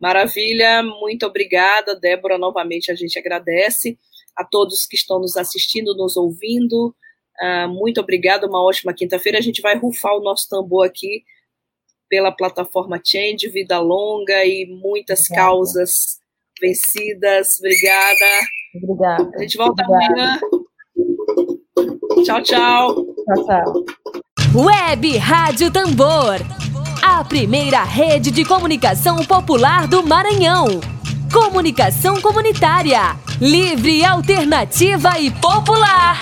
Maravilha, 0.00 0.82
muito 0.82 1.26
obrigada, 1.26 1.94
Débora. 1.94 2.38
Novamente 2.38 2.90
a 2.90 2.94
gente 2.94 3.18
agradece 3.18 3.98
a 4.34 4.44
todos 4.44 4.86
que 4.86 4.96
estão 4.96 5.18
nos 5.18 5.36
assistindo, 5.36 5.94
nos 5.96 6.16
ouvindo. 6.16 6.94
Uh, 7.40 7.68
muito 7.68 8.00
obrigada, 8.00 8.46
uma 8.46 8.62
ótima 8.62 8.92
quinta-feira. 8.92 9.38
A 9.38 9.42
gente 9.42 9.62
vai 9.62 9.76
rufar 9.76 10.14
o 10.14 10.22
nosso 10.22 10.48
tambor 10.48 10.86
aqui 10.86 11.22
pela 12.08 12.32
plataforma 12.32 13.00
Change, 13.04 13.48
Vida 13.48 13.78
Longa 13.78 14.44
e 14.44 14.66
muitas 14.66 15.26
Obrigada. 15.26 15.48
causas 15.48 16.18
vencidas. 16.60 17.58
Obrigada. 17.58 18.48
Obrigada. 18.74 19.30
A 19.36 19.42
gente 19.42 19.56
volta 19.56 19.82
Obrigada. 19.82 20.14
amanhã. 20.14 20.40
Tchau, 22.24 22.42
tchau. 22.42 22.94
Tchau, 22.94 23.46
tchau. 23.46 23.84
Web 24.54 25.16
Rádio 25.18 25.70
Tambor. 25.70 26.36
A 27.02 27.24
primeira 27.24 27.84
rede 27.84 28.30
de 28.30 28.44
comunicação 28.44 29.24
popular 29.24 29.86
do 29.86 30.02
Maranhão. 30.02 30.80
Comunicação 31.32 32.20
comunitária. 32.20 33.16
Livre, 33.40 34.04
alternativa 34.04 35.18
e 35.20 35.30
popular. 35.30 36.20